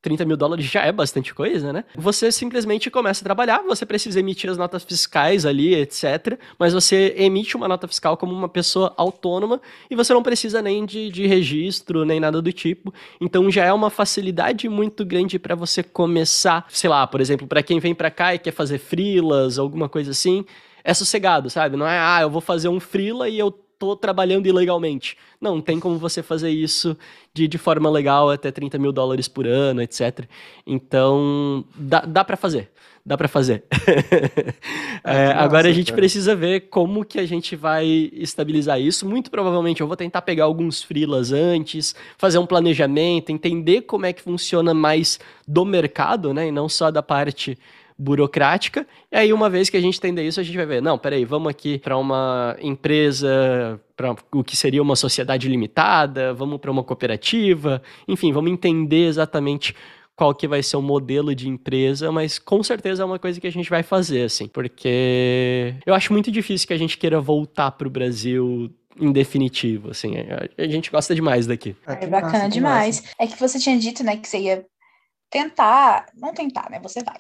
[0.05, 1.83] 30 mil dólares já é bastante coisa, né?
[1.97, 6.39] Você simplesmente começa a trabalhar, você precisa emitir as notas fiscais ali, etc.
[6.59, 10.85] Mas você emite uma nota fiscal como uma pessoa autônoma e você não precisa nem
[10.85, 12.93] de, de registro, nem nada do tipo.
[13.19, 17.63] Então já é uma facilidade muito grande para você começar, sei lá, por exemplo, para
[17.63, 20.45] quem vem para cá e quer fazer frilas, alguma coisa assim.
[20.85, 21.79] É sossegado, sabe?
[21.79, 23.51] Não é, ah, eu vou fazer um frila e eu
[23.85, 25.17] tô trabalhando ilegalmente.
[25.41, 26.97] Não, tem como você fazer isso
[27.33, 30.27] de, de forma legal até 30 mil dólares por ano, etc.
[30.67, 32.71] Então, dá, dá para fazer.
[33.07, 33.65] Dá para fazer.
[35.05, 35.97] é, agora a gente cara.
[35.97, 39.07] precisa ver como que a gente vai estabilizar isso.
[39.07, 44.13] Muito provavelmente eu vou tentar pegar alguns freelas antes, fazer um planejamento, entender como é
[44.15, 46.49] que funciona mais do mercado, né?
[46.49, 47.59] E não só da parte
[47.97, 48.87] burocrática.
[49.11, 51.25] E aí, uma vez que a gente entender isso, a gente vai ver, não, peraí,
[51.25, 56.83] vamos aqui para uma empresa, para o que seria uma sociedade limitada, vamos para uma
[56.83, 59.75] cooperativa, enfim, vamos entender exatamente
[60.17, 63.47] qual que vai ser o modelo de empresa, mas com certeza é uma coisa que
[63.47, 67.73] a gente vai fazer, assim, porque eu acho muito difícil que a gente queira voltar
[67.73, 70.15] para o Brasil em definitivo, assim,
[70.57, 71.75] a gente gosta demais daqui.
[71.87, 73.03] É bacana demais.
[73.19, 74.65] É que você tinha dito, né, que você ia
[75.29, 77.17] tentar, não tentar, né, você vai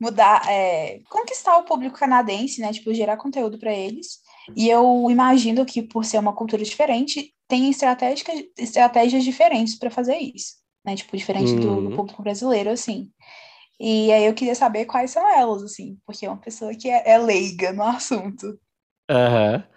[0.00, 2.72] mudar, é, conquistar o público canadense, né?
[2.72, 4.20] Tipo, gerar conteúdo para eles.
[4.56, 10.16] E eu imagino que, por ser uma cultura diferente, tem estratégias, estratégias diferentes para fazer
[10.16, 10.96] isso, né?
[10.96, 11.96] Tipo, diferente do, do, uhum.
[11.96, 13.10] público brasileiro, assim.
[13.78, 17.10] E aí eu queria saber quais são elas, assim, porque é uma pessoa que é,
[17.10, 18.58] é leiga no assunto.
[19.10, 19.54] Aham.
[19.54, 19.70] Uhum.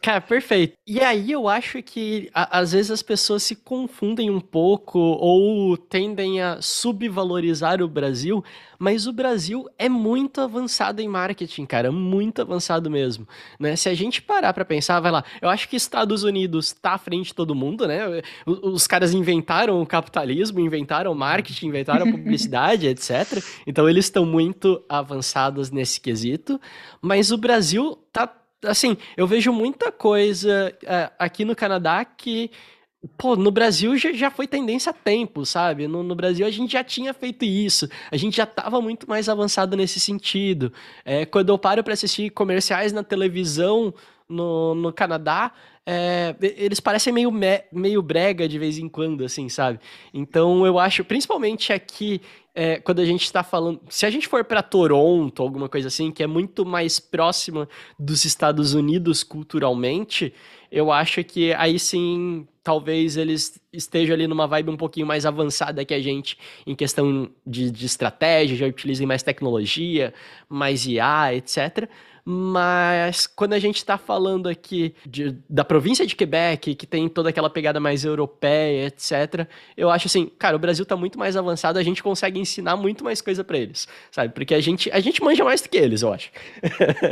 [0.00, 0.72] Cara, perfeito.
[0.86, 5.76] E aí eu acho que a, às vezes as pessoas se confundem um pouco ou
[5.76, 8.42] tendem a subvalorizar o Brasil,
[8.78, 13.28] mas o Brasil é muito avançado em marketing, cara, muito avançado mesmo,
[13.60, 13.76] né?
[13.76, 16.98] Se a gente parar para pensar, vai lá, eu acho que Estados Unidos tá à
[16.98, 18.22] frente de todo mundo, né?
[18.46, 23.44] Os, os caras inventaram o capitalismo, inventaram o marketing, inventaram a publicidade, etc.
[23.66, 26.58] Então eles estão muito avançados nesse quesito,
[27.02, 32.50] mas o Brasil tá assim, eu vejo muita coisa é, aqui no Canadá que
[33.16, 35.86] Pô, no Brasil já, já foi tendência há tempo, sabe?
[35.86, 39.28] No, no, Brasil a gente já tinha feito isso, a gente já estava muito mais
[39.28, 40.72] avançado nesse sentido.
[41.04, 43.94] É, quando eu paro para assistir comerciais na televisão
[44.28, 45.52] no, no Canadá,
[45.86, 49.80] é, eles parecem meio, me, meio brega de vez em quando, assim, sabe?
[50.12, 52.20] Então eu acho, principalmente aqui
[52.54, 53.80] é, quando a gente está falando.
[53.88, 58.24] Se a gente for para Toronto, alguma coisa assim, que é muito mais próxima dos
[58.24, 60.34] Estados Unidos culturalmente,
[60.70, 65.84] eu acho que aí sim, talvez eles estejam ali numa vibe um pouquinho mais avançada
[65.84, 66.36] que a gente
[66.66, 70.12] em questão de, de estratégia, já utilizem mais tecnologia,
[70.48, 71.88] mais IA, etc.
[72.30, 77.30] Mas quando a gente está falando aqui de, da província de Quebec, que tem toda
[77.30, 81.78] aquela pegada mais europeia, etc., eu acho assim, cara, o Brasil está muito mais avançado,
[81.78, 84.34] a gente consegue ensinar muito mais coisa para eles, sabe?
[84.34, 86.30] Porque a gente, a gente manja mais do que eles, eu acho.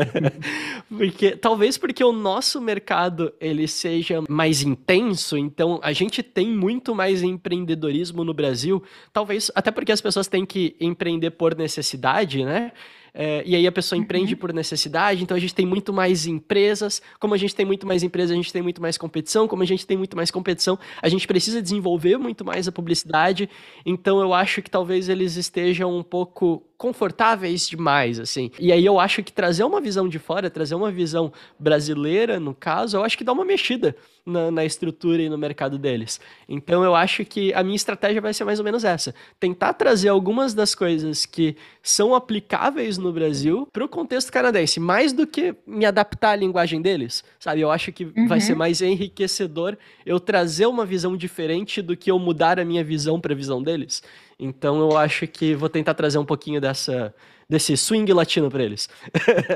[0.94, 6.94] porque talvez porque o nosso mercado ele seja mais intenso, então a gente tem muito
[6.94, 8.82] mais empreendedorismo no Brasil,
[9.14, 12.70] talvez até porque as pessoas têm que empreender por necessidade, né?
[13.18, 14.40] É, e aí a pessoa empreende uhum.
[14.40, 18.02] por necessidade, então a gente tem muito mais empresas, como a gente tem muito mais
[18.02, 21.08] empresas, a gente tem muito mais competição, como a gente tem muito mais competição, a
[21.08, 23.48] gente precisa desenvolver muito mais a publicidade,
[23.86, 28.50] então eu acho que talvez eles estejam um pouco confortáveis demais, assim.
[28.58, 32.54] E aí eu acho que trazer uma visão de fora, trazer uma visão brasileira, no
[32.54, 36.20] caso, eu acho que dá uma mexida na, na, estrutura e no mercado deles.
[36.48, 40.08] Então eu acho que a minha estratégia vai ser mais ou menos essa: tentar trazer
[40.08, 45.54] algumas das coisas que são aplicáveis no Brasil para o contexto canadense, mais do que
[45.66, 47.60] me adaptar à linguagem deles, sabe?
[47.60, 48.26] Eu acho que uhum.
[48.26, 52.82] vai ser mais enriquecedor eu trazer uma visão diferente do que eu mudar a minha
[52.82, 54.02] visão para a visão deles.
[54.38, 57.14] Então eu acho que vou tentar trazer um pouquinho dessa
[57.48, 58.88] desse swing latino para eles.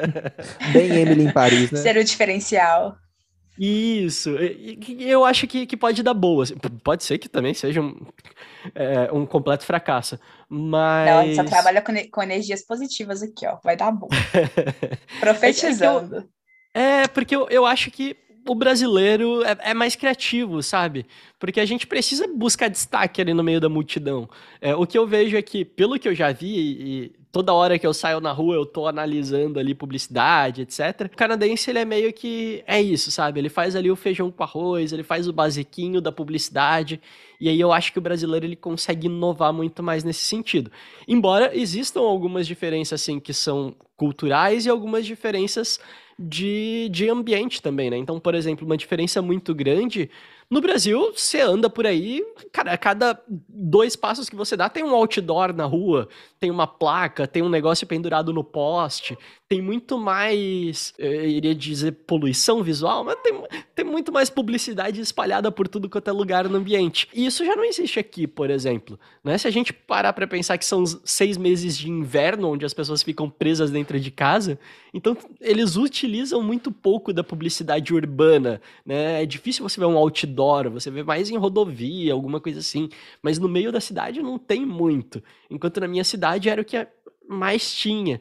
[0.72, 1.78] Bem Emily em Paris, né?
[1.78, 2.96] Ser o diferencial.
[3.58, 4.30] Isso,
[4.98, 6.44] eu acho que, que pode dar boa.
[6.44, 6.54] Assim.
[6.82, 7.94] Pode ser que também seja um,
[8.74, 11.10] é, um completo fracasso, mas...
[11.10, 14.08] Não, a gente só trabalha com, com energias positivas aqui, ó, vai dar bom.
[15.20, 16.26] Profetizando.
[16.72, 18.16] É, eu, é, porque eu, eu acho que
[18.50, 21.06] o brasileiro é, é, mais criativo, sabe?
[21.38, 24.28] Porque a gente precisa buscar destaque ali no meio da multidão.
[24.60, 27.78] É, o que eu vejo é que, pelo que eu já vi, e toda hora
[27.78, 31.02] que eu saio na rua eu tô analisando ali publicidade, etc.
[31.12, 33.38] O canadense, ele é meio que é isso, sabe?
[33.38, 37.00] Ele faz ali o feijão com arroz, ele faz o basiquinho da publicidade,
[37.40, 40.72] e aí eu acho que o brasileiro ele consegue inovar muito mais nesse sentido.
[41.06, 45.78] Embora existam algumas diferenças assim que são culturais e algumas diferenças
[46.20, 47.96] de, de ambiente também, né?
[47.96, 50.10] Então, por exemplo, uma diferença muito grande
[50.50, 54.82] no Brasil, você anda por aí, cara, a cada dois passos que você dá tem
[54.82, 56.08] um outdoor na rua,
[56.40, 59.16] tem uma placa, tem um negócio pendurado no poste,
[59.50, 63.34] tem muito mais, eu iria dizer poluição visual, mas tem,
[63.74, 67.08] tem muito mais publicidade espalhada por tudo quanto é lugar no ambiente.
[67.12, 68.96] E isso já não existe aqui, por exemplo.
[69.24, 69.36] Né?
[69.36, 73.02] Se a gente parar para pensar que são seis meses de inverno, onde as pessoas
[73.02, 74.56] ficam presas dentro de casa,
[74.94, 78.62] então eles utilizam muito pouco da publicidade urbana.
[78.86, 79.22] Né?
[79.22, 80.39] É difícil você ver um outdoor,
[80.70, 82.88] você vê mais em rodovia, alguma coisa assim.
[83.22, 85.22] Mas no meio da cidade não tem muito.
[85.50, 86.86] Enquanto na minha cidade era o que
[87.28, 88.20] mais tinha.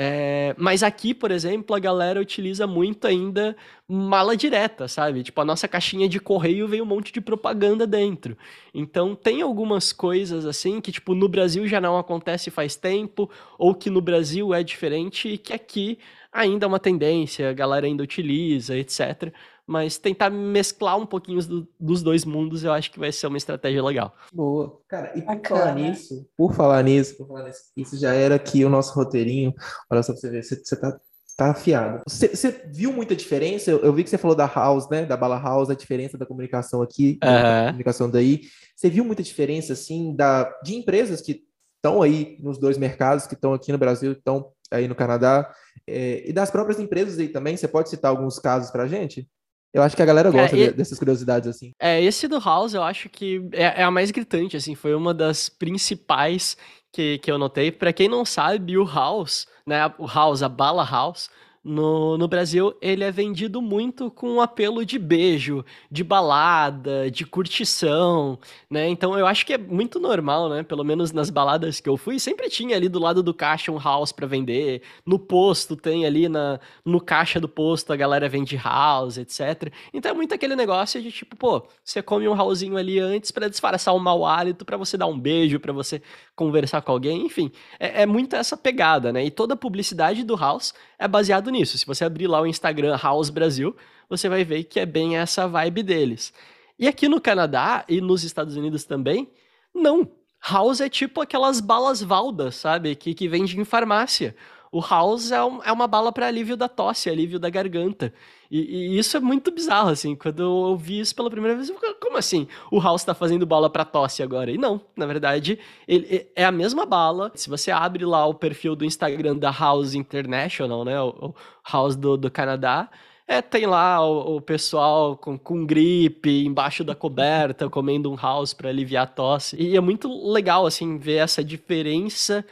[0.00, 3.56] É, mas aqui, por exemplo, a galera utiliza muito ainda
[3.88, 5.24] mala direta, sabe?
[5.24, 8.38] Tipo, a nossa caixinha de correio vem um monte de propaganda dentro.
[8.72, 13.28] Então, tem algumas coisas assim que, tipo, no Brasil já não acontece faz tempo,
[13.58, 15.98] ou que no Brasil é diferente e que aqui
[16.32, 19.32] ainda é uma tendência, a galera ainda utiliza, etc
[19.68, 23.36] mas tentar mesclar um pouquinho do, dos dois mundos, eu acho que vai ser uma
[23.36, 24.14] estratégia legal.
[24.32, 24.80] Boa.
[24.88, 25.60] Cara, e por Bacana.
[25.60, 29.52] falar nisso, por falar nisso, por falar nisso, isso já era aqui o nosso roteirinho.
[29.90, 30.98] Olha só pra você ver, você, você tá,
[31.36, 32.00] tá afiado.
[32.08, 33.70] Você, você viu muita diferença?
[33.70, 35.04] Eu, eu, vi que você falou da House, né?
[35.04, 37.30] Da Bala House, a diferença da comunicação aqui, uhum.
[37.30, 38.40] da comunicação daí.
[38.74, 41.42] Você viu muita diferença, assim, da, de empresas que
[41.76, 45.52] estão aí nos dois mercados, que estão aqui no Brasil, estão aí no Canadá,
[45.86, 47.54] é, e das próprias empresas aí também?
[47.54, 49.28] Você pode citar alguns casos pra gente?
[49.72, 50.72] Eu acho que a galera gosta é, e...
[50.72, 51.72] dessas curiosidades, assim.
[51.78, 55.12] É, esse do House eu acho que é, é, a mais gritante, assim, foi uma
[55.12, 56.56] das principais
[56.92, 57.70] que, que eu notei.
[57.70, 61.28] Para quem não sabe, o House, né, o House, a Bala House,
[61.68, 67.26] no, no Brasil, ele é vendido muito com um apelo de beijo, de balada, de
[67.26, 68.38] curtição,
[68.70, 68.88] né?
[68.88, 70.62] Então eu acho que é muito normal, né?
[70.62, 73.78] Pelo menos nas baladas que eu fui, sempre tinha ali do lado do caixa um
[73.78, 74.80] house para vender.
[75.04, 79.70] No posto tem ali na, no caixa do posto a galera vende house, etc.
[79.92, 83.48] Então é muito aquele negócio de tipo, pô, você come um housezinho ali antes para
[83.48, 86.00] disfarçar o mau hálito, para você dar um beijo, para você
[86.34, 87.52] conversar com alguém, enfim.
[87.78, 89.24] É, é muito essa pegada, né?
[89.24, 91.57] E toda a publicidade do house é baseado nisso.
[91.64, 93.76] Se você abrir lá o Instagram House Brasil,
[94.08, 96.32] você vai ver que é bem essa vibe deles.
[96.78, 99.28] E aqui no Canadá e nos Estados Unidos também,
[99.74, 100.08] não.
[100.40, 102.94] House é tipo aquelas balas Valda, sabe?
[102.94, 104.36] Que, que vende em farmácia.
[104.70, 108.12] O House é, um, é uma bala para alívio da tosse, alívio da garganta.
[108.50, 110.14] E, e, isso é muito bizarro, assim.
[110.14, 112.46] Quando eu ouvi isso pela primeira vez, eu como assim?
[112.70, 114.50] O House tá fazendo bala para tosse agora?
[114.50, 117.30] E não, na verdade, ele, é a mesma bala.
[117.34, 121.00] Se você abre lá o perfil do Instagram da House International, né?
[121.00, 121.34] O, o
[121.70, 122.90] House do, do Canadá,
[123.26, 128.54] é, tem lá o, o, pessoal com, com gripe, embaixo da coberta, comendo um house
[128.54, 129.54] para aliviar a tosse.
[129.60, 132.42] E é muito legal, assim, ver essa diferença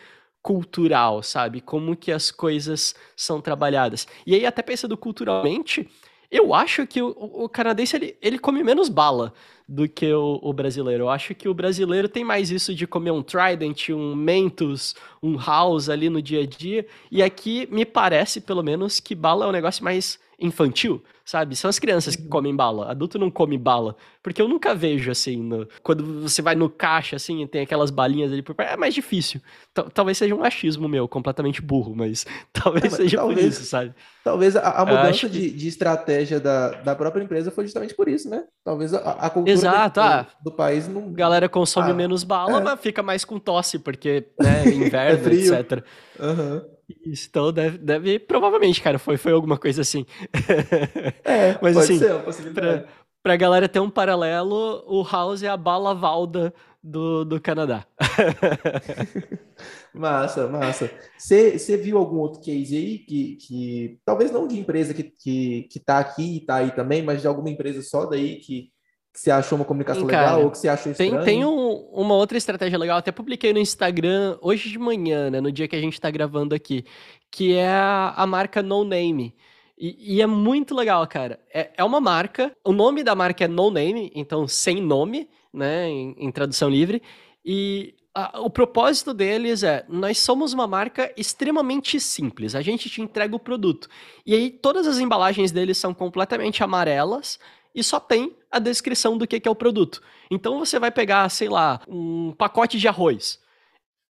[0.47, 1.61] cultural, sabe?
[1.61, 4.07] Como que as coisas são trabalhadas.
[4.25, 5.91] E aí, até pensando culturalmente,
[6.31, 9.33] eu acho que o, o canadense ele, ele come menos bala,
[9.69, 11.03] do que o, o, brasileiro.
[11.03, 15.37] Eu acho que o brasileiro tem mais isso de comer um Trident, um Mentos, um
[15.37, 16.87] House ali no dia a dia.
[17.11, 21.57] E aqui me parece, pelo menos, que bala é um negócio mais infantil, sabe?
[21.57, 22.29] São as crianças que uhum.
[22.29, 22.91] comem bala.
[22.91, 23.97] Adulto não come bala.
[24.23, 25.67] Porque eu nunca vejo, assim, no...
[25.83, 28.95] quando você vai no caixa, assim, e tem aquelas balinhas ali por perto, é mais
[28.95, 29.41] difícil.
[29.73, 33.65] T talvez seja um achismo meu, completamente burro, mas talvez é, seja talvez, por isso,
[33.65, 33.95] sabe?
[34.23, 38.29] Talvez a, a mudança de, de, estratégia da, da própria empresa foi justamente por isso,
[38.29, 38.45] né?
[38.65, 41.13] Talvez a, a cultura Exato, do, ah, do, país não...
[41.13, 42.63] Galera consome ah, menos bala, é.
[42.63, 45.83] mas fica mais com tosse, porque, né, inverno, é etc.
[46.21, 46.53] Aham.
[46.53, 46.76] Uhum.
[47.05, 50.07] Isso, então deve, deve, provavelmente, cara, foi, foi alguma coisa assim.
[51.25, 52.83] É, mas assim, ser, uma possibilidade.
[52.83, 52.89] Pra,
[53.23, 57.85] pra galera ter um paralelo, o House é a bala Valda do, do Canadá.
[59.93, 60.91] massa, massa.
[61.19, 65.81] Você viu algum outro case aí que, que talvez não de empresa que, que, que
[65.81, 68.71] tá aqui e tá aí também, mas de alguma empresa só daí que
[69.17, 71.17] que você achou uma comunicação Sim, legal ou que você achou estranho?
[71.17, 75.41] Tem, tem um, uma outra estratégia legal, até publiquei no Instagram hoje de manhã, né,
[75.41, 76.85] no dia que a gente está gravando aqui,
[77.31, 79.35] que é a, a marca No Name.
[79.79, 81.41] E, e, é muito legal, cara.
[81.53, 85.89] É, é uma marca, o nome da marca é No Name, então sem nome, né,
[85.89, 87.03] em, em tradução livre.
[87.43, 93.01] E a, o propósito deles é: nós somos uma marca extremamente simples, a gente te
[93.01, 93.89] entrega o produto.
[94.27, 97.39] E aí todas as embalagens deles são completamente amarelas
[97.77, 100.01] e só tem a descrição do que, é o produto.
[100.31, 103.39] Então você vai pegar, sei lá, um pacote de arroz.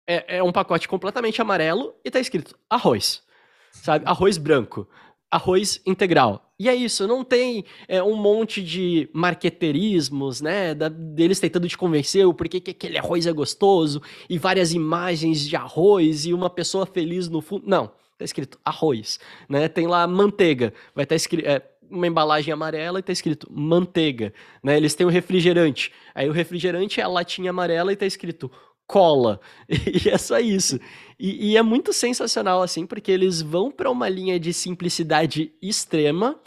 [0.08, 3.22] É, é um pacote completamente amarelo e tá escrito arroz.
[3.70, 4.06] Sabe?
[4.08, 4.88] Arroz branco.
[5.30, 6.50] Arroz integral.
[6.58, 10.74] E é isso, não tem é, um monte de marqueterismos, né?
[10.74, 15.40] Da, deles tentando te convencer o porquê que aquele arroz é gostoso, e várias imagens
[15.46, 17.66] de arroz e uma pessoa feliz no fundo.
[17.66, 17.86] Não,
[18.18, 19.18] tá escrito arroz,
[19.48, 19.68] né?
[19.68, 21.46] Tem lá manteiga, vai estar tá escrito.
[21.46, 24.76] É, uma embalagem amarela e tá escrito manteiga, né?
[24.76, 25.92] Eles têm o refrigerante.
[26.14, 28.50] Aí o refrigerante é a latinha amarela e tá escrito
[28.86, 29.40] cola.
[29.68, 30.78] E é só isso.
[31.18, 36.40] E, e é muito sensacional, assim, porque eles vão para uma linha de simplicidade extrema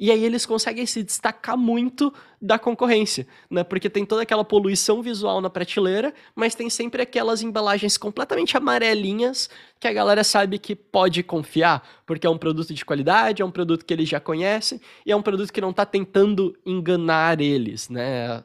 [0.00, 2.10] e aí eles conseguem se destacar muito
[2.40, 3.62] da concorrência, né?
[3.62, 9.50] Porque tem toda aquela poluição visual na prateleira, mas tem sempre aquelas embalagens completamente amarelinhas
[9.78, 13.50] que a galera sabe que pode confiar, porque é um produto de qualidade, é um
[13.50, 17.90] produto que eles já conhecem e é um produto que não está tentando enganar eles,
[17.90, 18.42] né?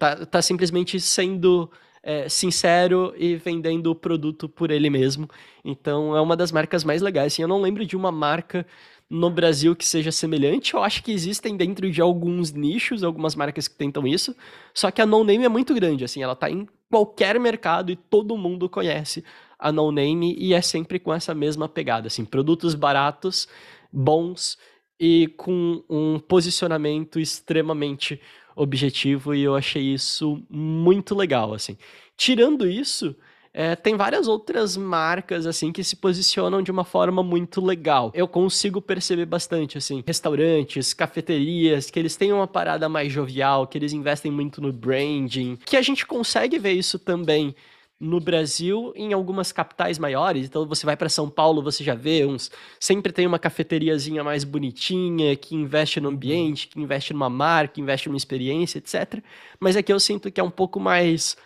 [0.00, 1.70] Tá, tá simplesmente sendo
[2.02, 5.28] é, sincero e vendendo o produto por ele mesmo.
[5.64, 7.34] Então é uma das marcas mais legais.
[7.34, 8.66] Assim, eu não lembro de uma marca
[9.10, 10.74] no Brasil que seja semelhante.
[10.74, 14.36] Eu acho que existem dentro de alguns nichos, algumas marcas que tentam isso.
[14.74, 17.96] Só que a No Name é muito grande, assim, ela tá em qualquer mercado e
[17.96, 19.24] todo mundo conhece
[19.58, 23.48] a No Name e é sempre com essa mesma pegada, assim, produtos baratos,
[23.92, 24.58] bons
[25.00, 28.20] e com um posicionamento extremamente
[28.54, 31.78] objetivo e eu achei isso muito legal, assim.
[32.16, 33.16] Tirando isso,
[33.52, 38.10] é, tem várias outras marcas, assim, que se posicionam de uma forma muito legal.
[38.14, 43.78] Eu consigo perceber bastante, assim, restaurantes, cafeterias, que eles têm uma parada mais jovial, que
[43.78, 47.54] eles investem muito no branding, que a gente consegue ver isso também
[48.00, 50.46] no Brasil, em algumas capitais maiores.
[50.46, 52.50] Então você vai para São Paulo, você já vê uns.
[52.78, 57.80] Sempre tem uma cafeteriazinha mais bonitinha, que investe no ambiente, que investe numa marca, que
[57.80, 59.22] investe numa experiência, etc.
[59.58, 61.36] Mas aqui eu sinto que é um pouco mais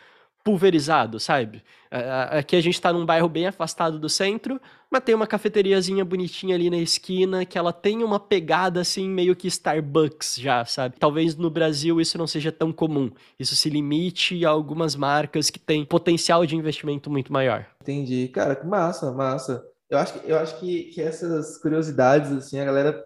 [0.44, 1.62] pulverizado, sabe?
[2.30, 4.58] Aqui a gente está num bairro bem afastado do centro,
[4.90, 9.36] mas tem uma cafeteriazinha bonitinha ali na esquina que ela tem uma pegada assim meio
[9.36, 10.96] que Starbucks já, sabe?
[10.98, 13.10] Talvez no Brasil isso não seja tão comum.
[13.38, 17.66] Isso se limite a algumas marcas que têm potencial de investimento muito maior.
[17.82, 18.28] Entendi.
[18.28, 19.62] Cara, massa, massa.
[19.90, 23.04] Eu acho que, eu acho que, que essas curiosidades, assim, a galera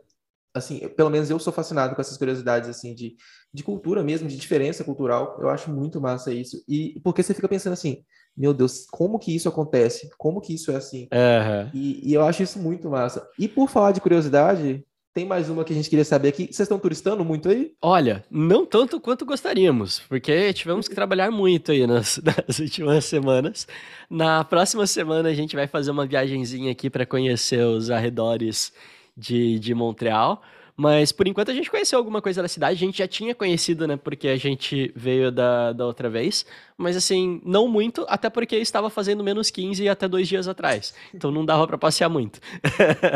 [0.55, 3.16] assim, pelo menos eu sou fascinado com essas curiosidades, assim, de,
[3.53, 5.37] de cultura mesmo, de diferença cultural.
[5.40, 6.62] Eu acho muito massa isso.
[6.68, 8.05] E porque você fica pensando assim,
[8.37, 10.11] meu Deus, como que isso acontece?
[10.18, 11.09] Como que isso é assim?
[11.12, 11.70] Uhum.
[11.72, 13.27] E, e, eu acho isso muito massa.
[13.38, 14.85] E por falar de curiosidade,
[15.16, 16.44] tem mais uma que a gente queria saber aqui.
[16.44, 17.72] Vocês estão turistando muito aí?
[17.81, 23.66] Olha, não tanto quanto gostaríamos, porque tivemos que trabalhar muito aí nas, nas últimas semanas.
[24.11, 28.75] Na próxima semana a gente vai fazer uma viagenzinha aqui para conhecer os arredores
[29.16, 30.42] de, de Montreal.
[30.77, 33.87] Mas por enquanto a gente conheceu alguma coisa da cidade, a gente já tinha conhecido,
[33.87, 33.97] né?
[33.97, 36.45] Porque a gente veio da, da outra vez.
[36.77, 40.93] Mas assim, não muito, até porque estava fazendo menos 15 até dois dias atrás.
[41.15, 42.39] Então não dava para passear muito.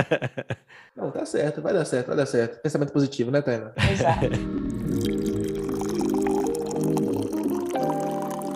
[0.97, 2.63] não, tá certo, vai dar certo, vai dar certo.
[2.63, 3.75] Pensamento positivo, né, Taina?
[3.93, 4.31] Exato.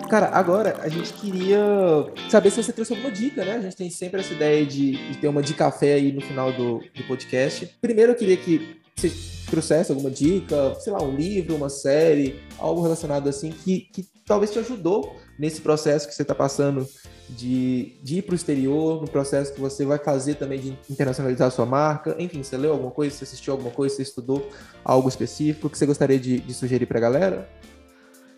[0.09, 1.59] Cara, agora a gente queria
[2.29, 3.55] saber se você trouxe alguma dica, né?
[3.55, 6.53] A gente tem sempre essa ideia de, de ter uma de café aí no final
[6.53, 7.65] do, do podcast.
[7.81, 9.11] Primeiro eu queria que você
[9.49, 14.51] trouxesse alguma dica, sei lá, um livro, uma série, algo relacionado assim, que, que talvez
[14.51, 16.87] te ajudou nesse processo que você está passando
[17.29, 21.47] de, de ir para o exterior, no processo que você vai fazer também de internacionalizar
[21.47, 22.15] a sua marca.
[22.17, 24.49] Enfim, você leu alguma coisa, você assistiu alguma coisa, você estudou
[24.83, 27.49] algo específico que você gostaria de, de sugerir para a galera?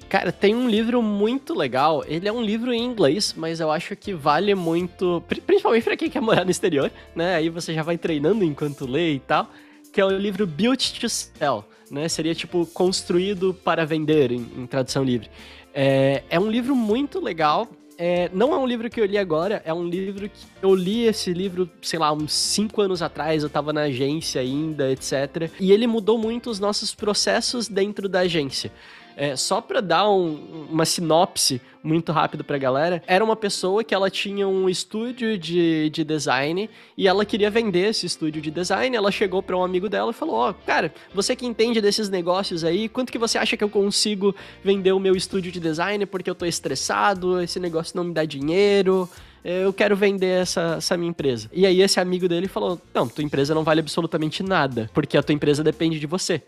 [0.10, 2.04] Cara, tem um livro muito legal.
[2.08, 6.10] Ele é um livro em inglês, mas eu acho que vale muito, principalmente para quem
[6.10, 7.36] quer morar no exterior, né?
[7.36, 9.50] Aí você já vai treinando enquanto lê e tal.
[9.98, 12.08] Que é o livro Built to Sell, né?
[12.08, 15.28] Seria tipo construído para vender em, em tradução livre.
[15.74, 17.68] É, é um livro muito legal.
[17.98, 21.08] É, não é um livro que eu li agora, é um livro que eu li
[21.08, 25.52] esse livro, sei lá, uns 5 anos atrás, eu tava na agência ainda, etc.
[25.60, 28.72] E ele mudou muito os nossos processos dentro da agência.
[29.20, 33.96] É, só para dar um, uma sinopse muito rápido pra galera, era uma pessoa que
[33.96, 38.96] ela tinha um estúdio de, de design e ela queria vender esse estúdio de design.
[38.96, 42.10] Ela chegou para um amigo dela e falou: Ó, oh, cara, você que entende desses
[42.10, 46.06] negócios aí, quanto que você acha que eu consigo vender o meu estúdio de design
[46.06, 49.10] porque eu tô estressado, esse negócio não me dá dinheiro?
[49.44, 51.50] eu quero vender essa, essa minha empresa.
[51.54, 55.24] E aí esse amigo dele falou: Não, tua empresa não vale absolutamente nada, porque a
[55.24, 56.44] tua empresa depende de você.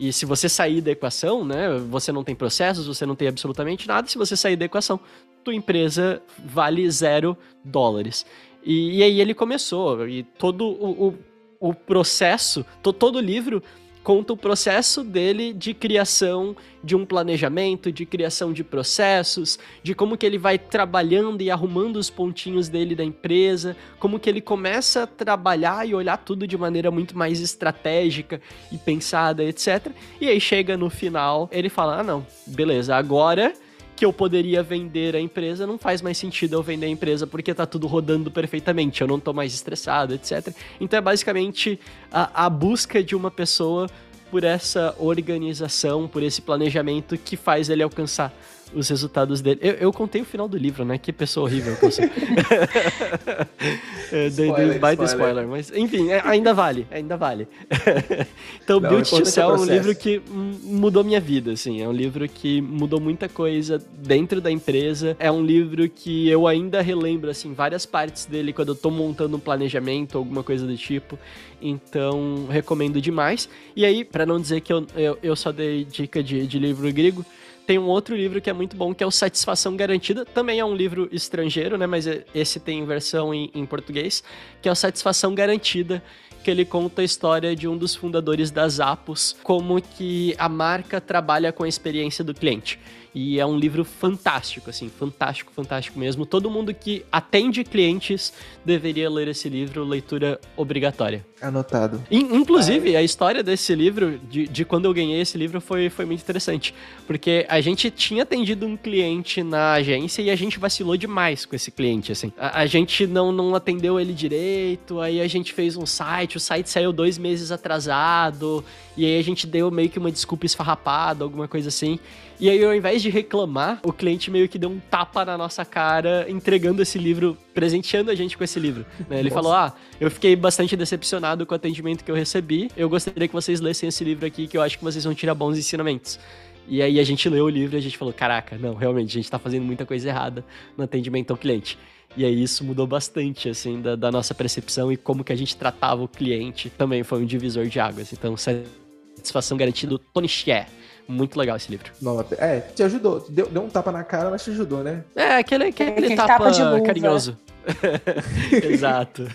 [0.00, 3.86] E se você sair da equação, né, você não tem processos, você não tem absolutamente
[3.86, 4.08] nada.
[4.08, 4.98] Se você sair da equação,
[5.44, 8.24] tua empresa vale zero dólares.
[8.64, 13.62] E, e aí ele começou, e todo o, o, o processo, to, todo o livro
[14.02, 20.16] conta o processo dele de criação de um planejamento, de criação de processos, de como
[20.16, 25.02] que ele vai trabalhando e arrumando os pontinhos dele da empresa, como que ele começa
[25.02, 28.40] a trabalhar e olhar tudo de maneira muito mais estratégica
[28.72, 29.92] e pensada, etc.
[30.20, 33.52] E aí chega no final, ele fala: "Ah, não, beleza, agora
[34.00, 37.52] que eu poderia vender a empresa, não faz mais sentido eu vender a empresa porque
[37.52, 40.54] tá tudo rodando perfeitamente, eu não tô mais estressado, etc.
[40.80, 41.78] Então é basicamente
[42.10, 43.90] a, a busca de uma pessoa
[44.30, 48.32] por essa organização, por esse planejamento que faz ele alcançar
[48.74, 49.60] os resultados dele.
[49.62, 50.98] Eu, eu, contei o final do livro, né?
[50.98, 52.04] Que pessoa horrível que eu sou.
[54.12, 55.06] é, spoiler, spoiler.
[55.06, 55.46] spoiler.
[55.46, 57.48] Mas, enfim, é, ainda vale, ainda vale.
[58.62, 60.22] então, Não, Build to Cell é um livro que
[60.62, 61.82] mudou minha vida, assim.
[61.82, 65.16] É um livro que mudou muita coisa dentro da empresa.
[65.18, 69.36] É um livro que eu ainda relembro, assim, várias partes dele quando eu tô montando
[69.36, 71.18] um planejamento, alguma coisa do tipo.
[71.60, 73.48] Então, recomendo demais.
[73.76, 76.90] E aí, para não dizer que eu, eu, eu só dei dica de, de livro
[76.92, 77.24] grego,
[77.70, 80.24] tem um outro livro que é muito bom, que é o Satisfação Garantida.
[80.24, 81.86] Também é um livro estrangeiro, né?
[81.86, 82.04] Mas
[82.34, 84.24] esse tem versão em, em português,
[84.60, 86.02] que é o Satisfação Garantida,
[86.42, 91.00] que ele conta a história de um dos fundadores da Zappos, como que a marca
[91.00, 92.76] trabalha com a experiência do cliente.
[93.14, 96.26] E é um livro fantástico, assim, fantástico, fantástico mesmo.
[96.26, 98.32] Todo mundo que atende clientes
[98.64, 101.24] deveria ler esse livro, leitura obrigatória.
[101.40, 102.02] Anotado.
[102.10, 106.20] inclusive, a história desse livro, de, de quando eu ganhei esse livro, foi, foi muito
[106.20, 106.74] interessante.
[107.06, 111.56] Porque a gente tinha atendido um cliente na agência e a gente vacilou demais com
[111.56, 112.32] esse cliente, assim.
[112.38, 116.40] A, a gente não, não atendeu ele direito, aí a gente fez um site, o
[116.40, 118.64] site saiu dois meses atrasado,
[118.96, 121.98] e aí a gente deu meio que uma desculpa esfarrapada, alguma coisa assim.
[122.40, 125.62] E aí, ao invés de reclamar, o cliente meio que deu um tapa na nossa
[125.62, 128.86] cara, entregando esse livro, presenteando a gente com esse livro.
[129.08, 129.18] Né?
[129.18, 129.34] Ele nossa.
[129.34, 132.70] falou: Ah, eu fiquei bastante decepcionado com o atendimento que eu recebi.
[132.74, 135.34] Eu gostaria que vocês lessem esse livro aqui, que eu acho que vocês vão tirar
[135.34, 136.18] bons ensinamentos.
[136.66, 139.20] E aí a gente leu o livro e a gente falou: caraca, não, realmente, a
[139.20, 140.42] gente tá fazendo muita coisa errada
[140.74, 141.78] no atendimento ao cliente.
[142.16, 145.54] E aí isso mudou bastante, assim, da, da, nossa percepção e como que a gente
[145.54, 146.70] tratava o cliente.
[146.70, 148.12] Também foi um divisor de águas.
[148.12, 150.66] Então, satisfação garantida do Tony Scher.
[151.10, 151.90] Muito legal esse livro.
[152.00, 152.36] Nota.
[152.36, 153.24] É, te ajudou.
[153.28, 155.04] Deu, deu um tapa na cara, mas te ajudou, né?
[155.16, 157.36] É, aquele, aquele, aquele tapa, tapa carinhoso.
[158.52, 159.26] Exato.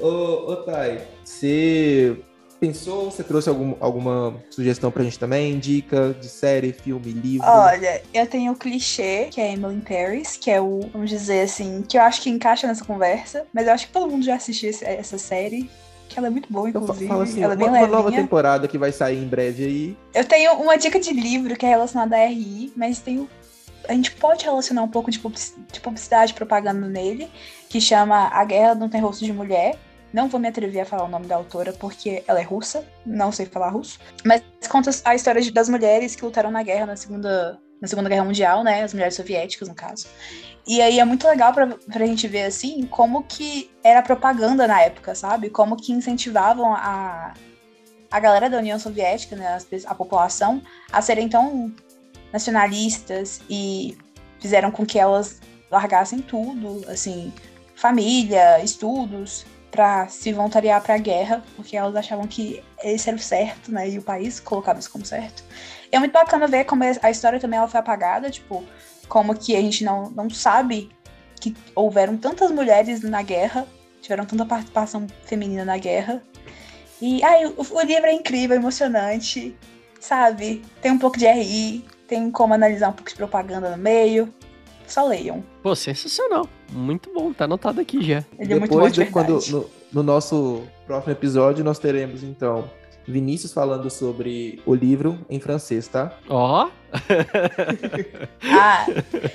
[0.00, 2.16] ô, ô, Thay, você
[2.62, 3.10] pensou?
[3.10, 5.58] Você trouxe algum, alguma sugestão pra gente também?
[5.58, 7.46] Dica de série, filme, livro?
[7.46, 11.42] Olha, eu tenho o clichê, que é Emily in Paris, que é o, vamos dizer
[11.42, 14.36] assim, que eu acho que encaixa nessa conversa, mas eu acho que todo mundo já
[14.36, 15.68] assistiu essa série
[16.08, 17.08] que ela é muito boa, inclusive.
[17.08, 19.96] Fala assim, ela é bem uma, uma nova temporada que vai sair em breve aí.
[20.14, 23.28] Eu tenho uma dica de livro que é relacionada à RI, mas tenho
[23.88, 25.18] a gente pode relacionar um pouco de
[25.80, 27.30] publicidade e propaganda nele,
[27.68, 29.78] que chama A Guerra Não Tem Rosto de Mulher.
[30.12, 33.32] Não vou me atrever a falar o nome da autora porque ela é russa, não
[33.32, 33.98] sei falar russo.
[34.24, 38.24] Mas conta a história das mulheres que lutaram na guerra na Segunda, na segunda Guerra
[38.24, 38.82] Mundial, né?
[38.82, 40.06] As mulheres soviéticas, no caso.
[40.66, 44.82] E aí é muito legal pra, pra gente ver, assim, como que era propaganda na
[44.82, 45.48] época, sabe?
[45.48, 47.32] Como que incentivavam a,
[48.10, 50.62] a galera da União Soviética, né, a população,
[50.92, 51.74] a serem tão
[52.32, 53.96] nacionalistas e
[54.40, 57.32] fizeram com que elas largassem tudo, assim,
[57.74, 63.20] família, estudos, para se voluntariar para a guerra, porque elas achavam que esse era o
[63.20, 63.88] certo, né?
[63.88, 65.42] E o país colocava isso como certo.
[65.90, 68.62] E é muito bacana ver como a história também ela foi apagada, tipo,
[69.08, 70.90] como que a gente não, não sabe
[71.40, 73.66] que houveram tantas mulheres na guerra,
[74.02, 76.22] tiveram tanta participação feminina na guerra.
[77.00, 79.56] E ai, o, o livro é incrível, emocionante,
[79.98, 80.62] sabe?
[80.82, 84.28] Tem um pouco de RI, tem como analisar um pouco de propaganda no meio.
[84.86, 85.42] Só leiam.
[85.62, 86.46] Pô, sensacional.
[86.70, 88.22] Muito bom, tá anotado aqui já.
[88.38, 92.68] Ele é muito bom de Depois, quando, no, no nosso próximo episódio, nós teremos, então,
[93.08, 96.12] Vinícius falando sobre o livro em francês, tá?
[96.28, 96.68] Ó,
[98.42, 98.84] Ah,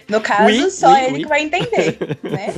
[0.08, 1.22] no caso, Oui, só oui, ele oui.
[1.24, 2.54] que vai entender, né?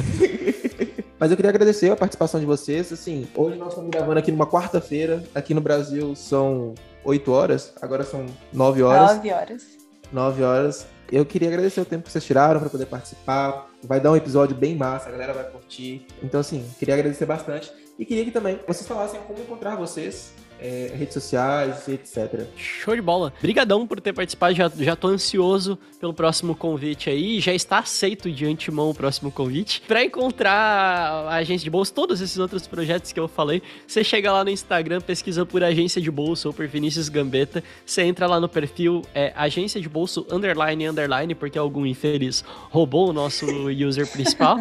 [1.18, 2.92] Mas eu queria agradecer a participação de vocês.
[2.92, 5.24] Assim, hoje nós estamos gravando aqui numa quarta-feira.
[5.34, 9.16] Aqui no Brasil são 8 horas, agora são 9 horas.
[9.16, 9.79] Nove horas.
[10.12, 10.88] 9 horas.
[11.12, 13.68] Eu queria agradecer o tempo que vocês tiraram para poder participar.
[13.84, 16.06] Vai dar um episódio bem massa, a galera vai curtir.
[16.22, 17.72] Então, assim, queria agradecer bastante.
[17.98, 22.46] E queria que também vocês falassem como encontrar vocês, é, redes sociais, etc.
[22.56, 23.34] show de bola.
[23.42, 28.32] Brigadão por ter participado, já, já tô ansioso pelo próximo convite aí, já está aceito
[28.32, 29.82] de antemão o próximo convite.
[29.88, 34.32] Pra encontrar a agência de bolsa, todos esses outros projetos que eu falei, você chega
[34.32, 38.40] lá no Instagram, pesquisa por agência de bolsa ou por Vinícius Gambetta, você entra lá
[38.40, 44.08] no perfil, é agência de bolso underline underline, porque algum infeliz roubou o nosso user
[44.12, 44.58] principal.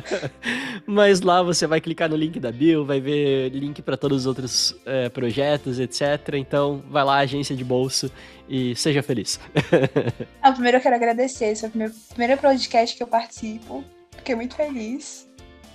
[0.86, 4.26] Mas lá você vai clicar no link da bio, vai ver link para todos os
[4.26, 6.34] outros é, projetos, etc.
[6.34, 8.10] Então, vai lá, agência de bolso,
[8.48, 9.38] e seja feliz.
[10.42, 11.46] Ah, primeiro eu quero agradecer.
[11.46, 13.84] Esse é o primeiro, primeiro podcast que eu participo.
[14.16, 15.28] Fiquei muito feliz.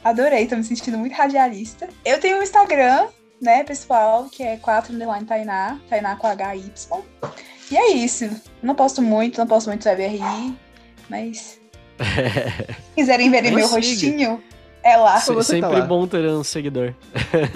[0.03, 1.88] Adorei, tô me sentindo muito radialista.
[2.03, 3.07] Eu tenho um Instagram,
[3.41, 6.71] né, pessoal, que é 4 underline Tainá, Tainá com HY.
[7.71, 8.30] E é isso.
[8.61, 10.55] Não posto muito, não posto muito sobre RI,
[11.09, 11.38] mas.
[11.38, 11.59] Se
[12.95, 13.76] quiserem Mas meu siga.
[13.76, 14.43] rostinho,
[14.84, 15.19] é lá.
[15.19, 15.86] Se você tá Sempre lá.
[15.86, 16.93] bom ter um seguidor.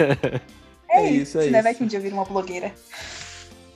[0.90, 1.62] É, É isso, é né?
[1.62, 1.78] Vai isso.
[1.78, 2.72] que um dia eu viro uma blogueira.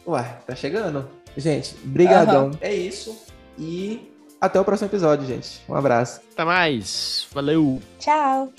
[0.07, 1.09] Ué, tá chegando.
[1.37, 2.51] Gente, brigadão.
[2.61, 3.17] É isso.
[3.59, 5.63] E até o próximo episódio, gente.
[5.69, 6.21] Um abraço.
[6.33, 7.27] Até mais.
[7.33, 7.81] Valeu.
[7.99, 8.53] Tchau!